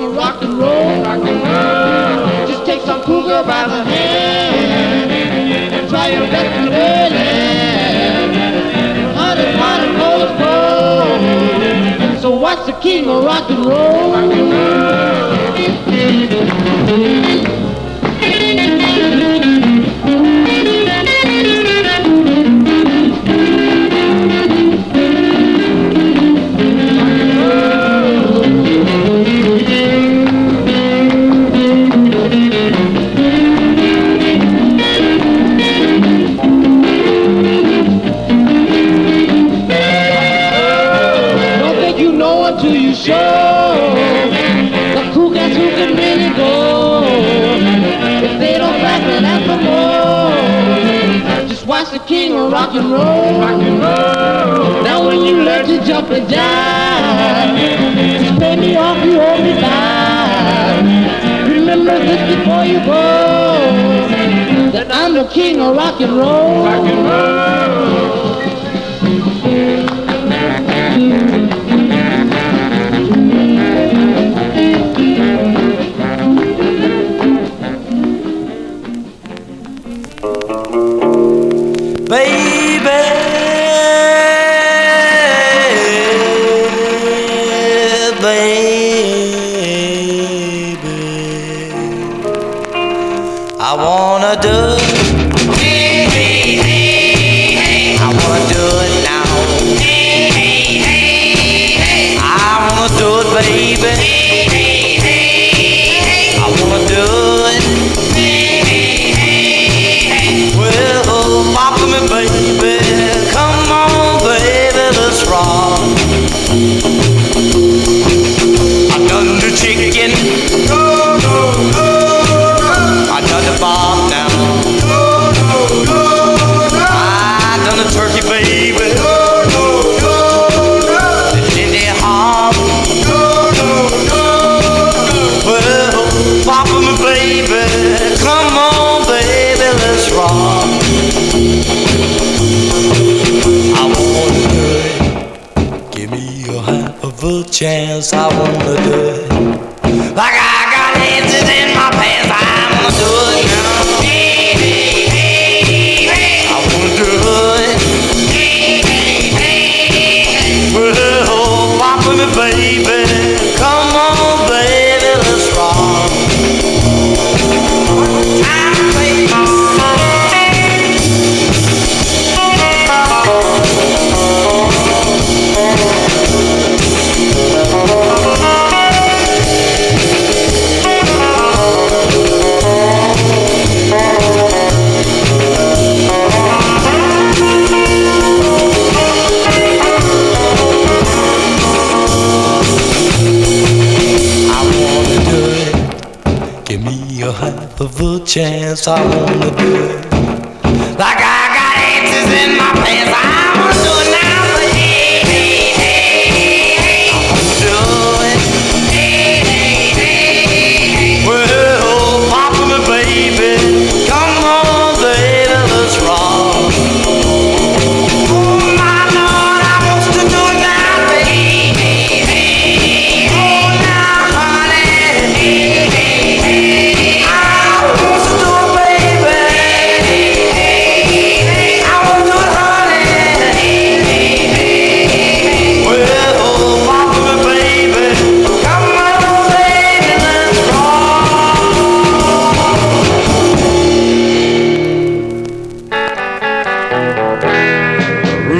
[0.00, 2.46] A rock and roll, rock and roll.
[2.48, 5.12] Just take some cool girl by the hand
[5.74, 8.34] and try your best to earn it.
[9.14, 10.28] Hot and hot and cold.
[12.22, 14.12] So what's the king of rock and roll?
[14.12, 14.52] Rock and
[17.24, 17.29] roll.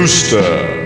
[0.01, 0.81] Rooster.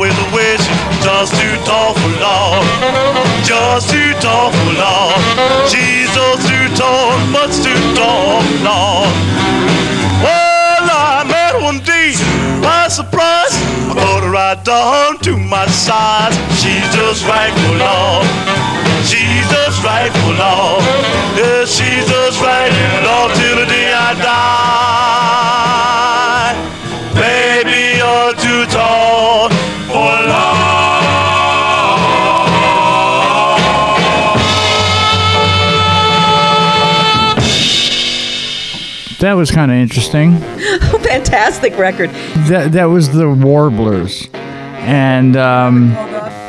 [0.00, 0.56] Always away.
[0.56, 2.64] She's just too tall for long.
[3.44, 5.20] Just too tall for long.
[5.68, 9.12] She's just too tall, much too tall for long.
[10.24, 12.16] Well, I met one day
[12.62, 13.52] by surprise.
[13.52, 16.32] I put her right down to my side.
[16.56, 18.24] She's just right for long.
[19.04, 20.80] She's just right for long.
[21.36, 25.69] Yeah, she's just right for long till the day I die.
[39.40, 40.38] Was kind of interesting.
[40.38, 42.10] Fantastic record.
[42.46, 45.94] That that was the Warblers, and um,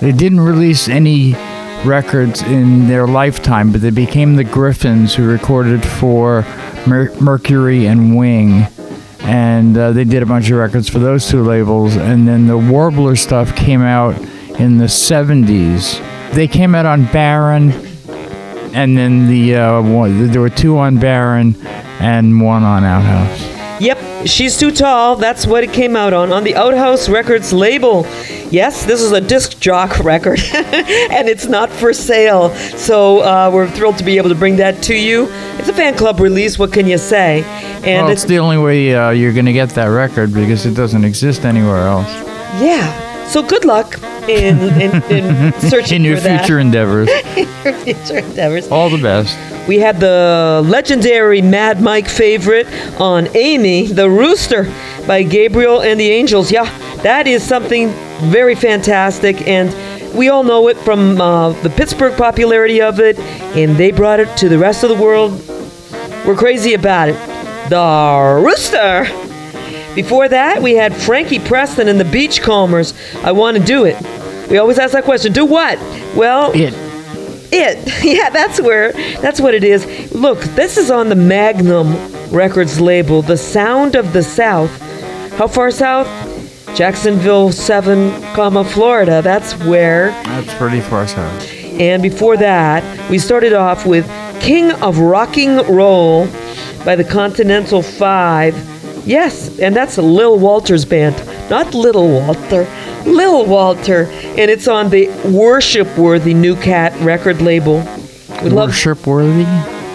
[0.01, 1.33] they didn't release any
[1.85, 6.41] records in their lifetime, but they became the Griffins, who recorded for
[6.85, 8.67] Mer- Mercury and Wing,
[9.21, 11.95] and uh, they did a bunch of records for those two labels.
[11.95, 14.19] And then the Warbler stuff came out
[14.59, 16.33] in the '70s.
[16.33, 17.71] They came out on Baron,
[18.73, 21.55] and then the uh, one, there were two on Baron
[22.01, 23.41] and one on Outhouse.
[23.81, 25.15] Yep, she's too tall.
[25.15, 28.05] That's what it came out on on the Outhouse Records label.
[28.51, 32.49] Yes, this is a disc jock record, and it's not for sale.
[32.77, 35.27] So uh, we're thrilled to be able to bring that to you.
[35.57, 36.59] It's a fan club release.
[36.59, 37.43] What can you say?
[37.83, 40.75] And well, it's the only way uh, you're going to get that record because it
[40.75, 42.11] doesn't exist anywhere else.
[42.61, 43.09] yeah.
[43.27, 43.97] So good luck
[44.29, 46.41] in in, in searching In your for that.
[46.41, 48.67] future endeavors, in your future endeavors.
[48.69, 49.37] all the best.
[49.67, 52.67] We had the legendary Mad Mike favorite
[52.99, 54.63] on Amy the Rooster
[55.07, 56.51] by Gabriel and the Angels.
[56.51, 56.65] Yeah,
[57.03, 57.89] that is something
[58.31, 59.71] very fantastic, and
[60.15, 63.17] we all know it from uh, the Pittsburgh popularity of it,
[63.55, 65.31] and they brought it to the rest of the world.
[66.25, 67.15] We're crazy about it.
[67.69, 69.05] The Rooster.
[69.95, 72.93] Before that, we had Frankie Preston and the Beachcombers.
[73.23, 73.95] I want to do it.
[74.49, 75.33] We always ask that question.
[75.33, 75.77] Do what?
[76.15, 76.73] Well, it.
[77.53, 78.03] It.
[78.03, 78.93] Yeah, that's where.
[79.21, 80.13] That's what it is.
[80.13, 81.95] Look, this is on the Magnum
[82.31, 84.71] Records label, The Sound of the South.
[85.37, 86.07] How far south?
[86.75, 89.21] Jacksonville 7, comma Florida.
[89.21, 90.11] That's where.
[90.23, 91.51] That's pretty far south.
[91.79, 94.05] And before that, we started off with
[94.39, 96.27] King of Rocking Roll
[96.85, 98.55] by the Continental Five.
[99.05, 101.15] Yes, and that's Lil Walter's band,
[101.49, 102.67] not Little Walter,
[103.05, 107.79] Lil Walter, and it's on the Worship Worthy New Cat record label.
[108.43, 108.69] We love.
[108.69, 109.43] Worship worthy?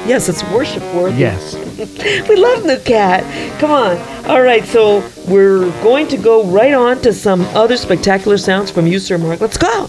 [0.06, 1.18] Yes, it's Worship Worthy.
[1.18, 1.54] Yes.
[2.28, 3.22] we love New Cat.
[3.60, 3.96] Come on.
[4.26, 8.86] All right, so we're going to go right on to some other spectacular sounds from
[8.86, 9.40] you, Sir Mark.
[9.40, 9.88] Let's go.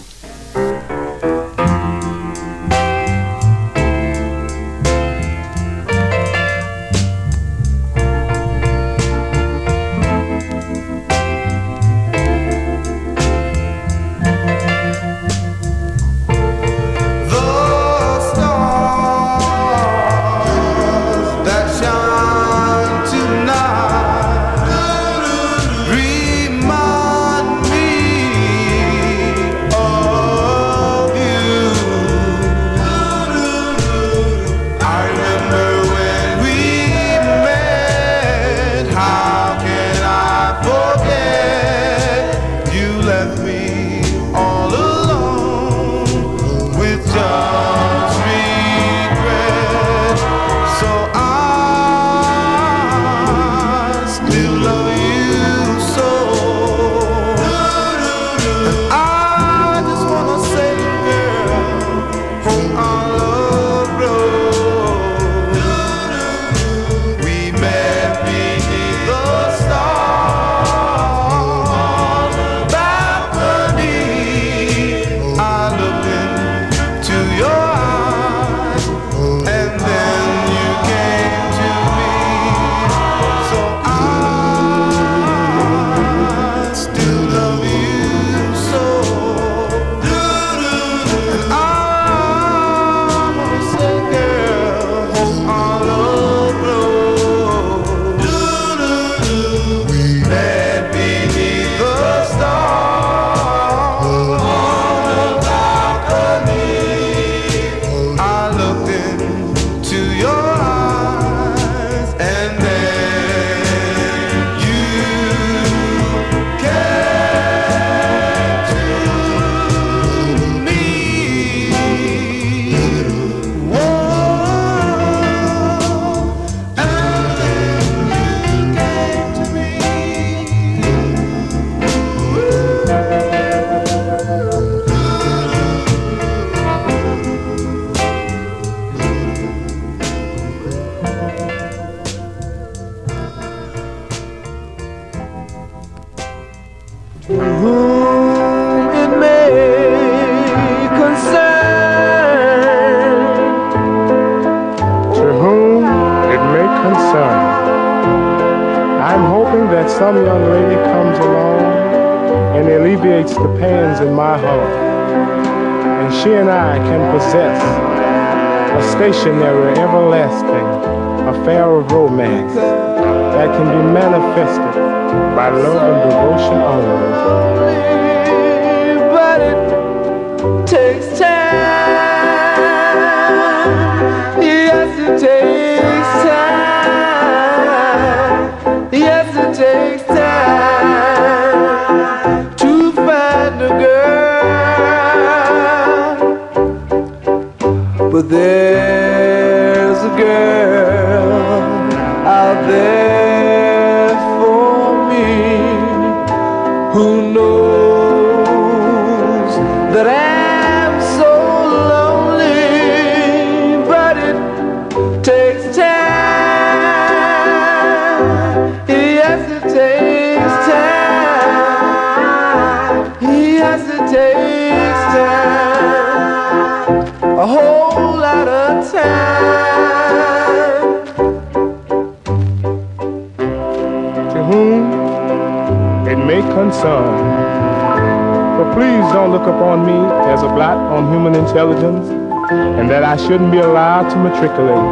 [243.28, 244.88] shouldn't be allowed to matriculate.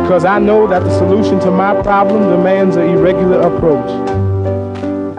[0.00, 3.90] Because I know that the solution to my problem demands an irregular approach.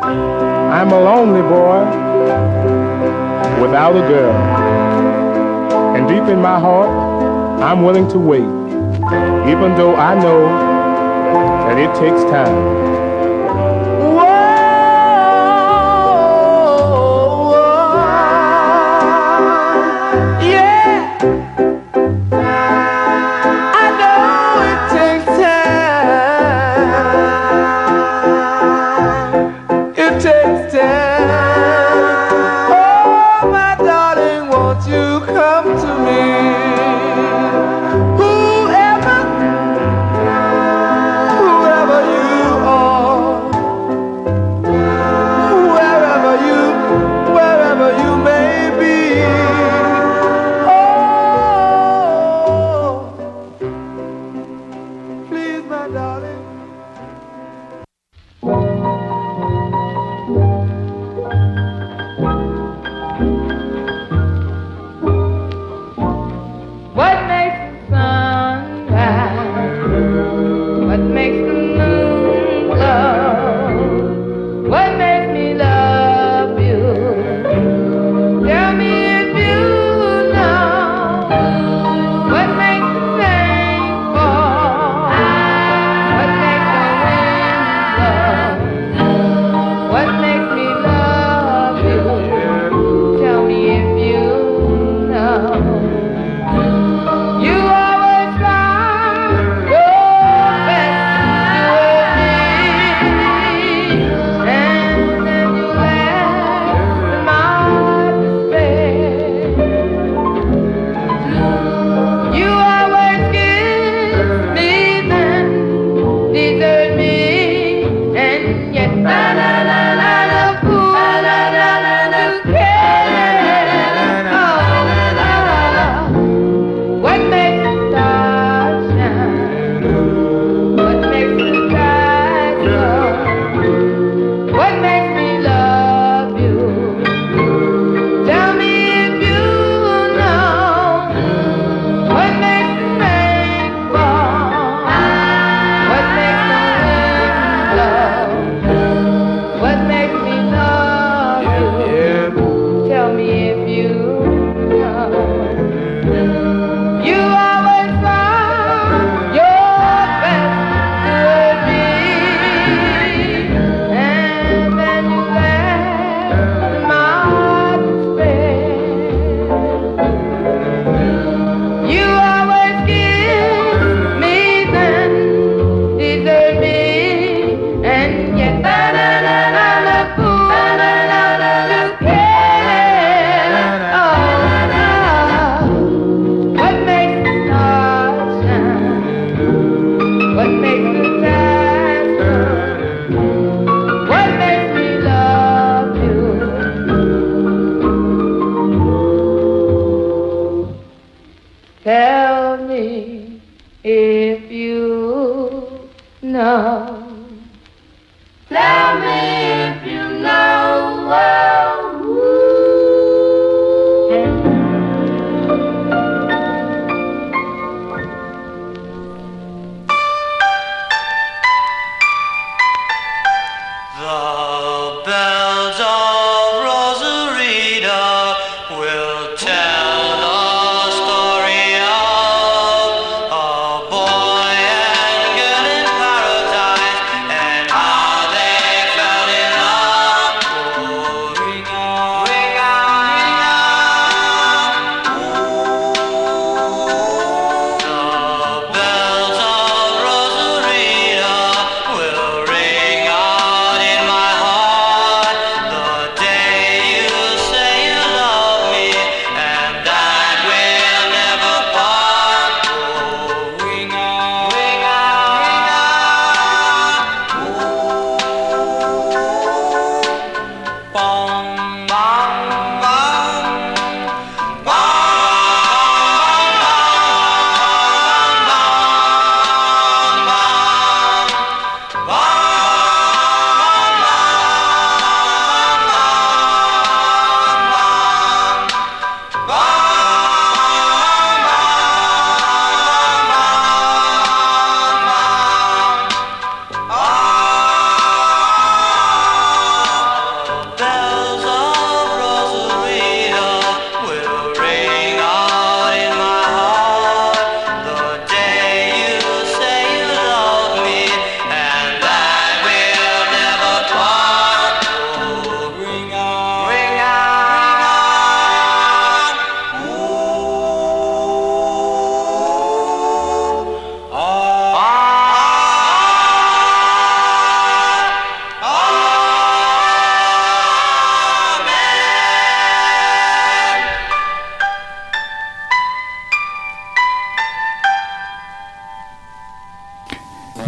[0.02, 1.86] I'm a lonely boy
[3.62, 4.34] without a girl.
[5.95, 6.90] And deep in my heart,
[7.62, 10.48] I'm willing to wait, even though I know
[11.68, 12.86] that it takes time.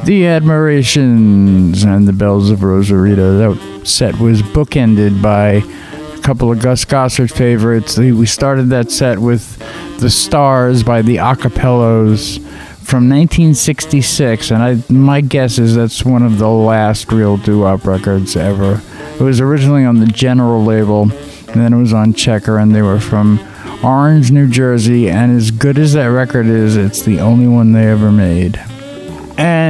[0.10, 3.38] The Admirations and the Bells of Rosarita.
[3.38, 5.61] That set was bookended by
[6.18, 7.95] a couple of Gus Gossert favorites.
[7.95, 9.60] We started that set with
[9.99, 12.40] The Stars by the Acapellos
[12.84, 18.36] from 1966, and I, my guess is that's one of the last real doo-wop records
[18.36, 18.81] ever.
[19.19, 22.81] It was originally on the General label, and then it was on Checker, and they
[22.81, 23.40] were from
[23.84, 27.86] Orange, New Jersey, and as good as that record is, it's the only one they
[27.86, 28.60] ever made.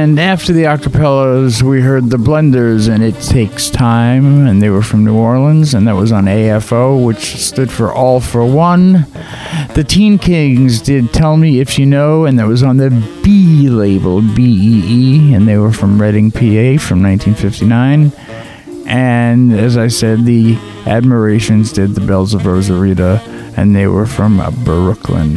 [0.02, 4.80] And after the acapellas, we heard the Blenders and It Takes Time, and they were
[4.80, 9.04] from New Orleans, and that was on AFO, which stood for All for One.
[9.74, 12.88] The Teen Kings did Tell Me If You Know, and that was on the
[13.22, 18.10] B label, B E E, and they were from Reading, PA from 1959.
[18.86, 20.56] And as I said, the
[20.86, 23.20] Admirations did The Bells of Rosarita,
[23.58, 25.36] and they were from uh, Brooklyn.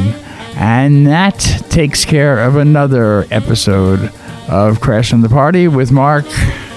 [0.56, 4.10] And that takes care of another episode
[4.48, 6.26] of Crashing the Party with Mark.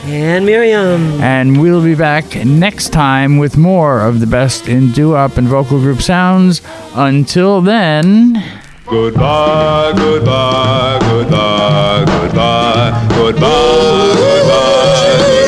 [0.05, 1.21] And Miriam.
[1.21, 5.79] And we'll be back next time with more of the best in doo-wop and vocal
[5.81, 6.63] group sounds.
[6.95, 8.43] Until then...
[8.87, 15.46] Goodbye, goodbye, goodbye, goodbye, goodbye, goodbye,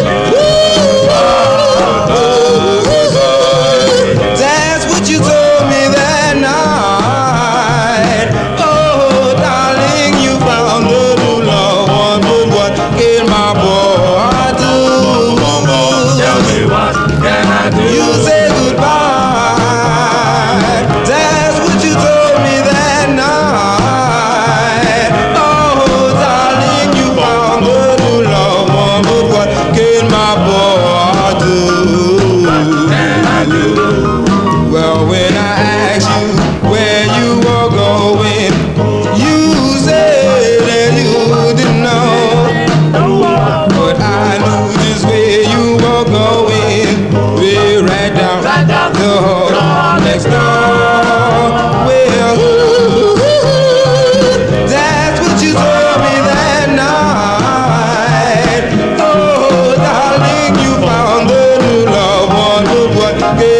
[63.34, 63.57] ninguém.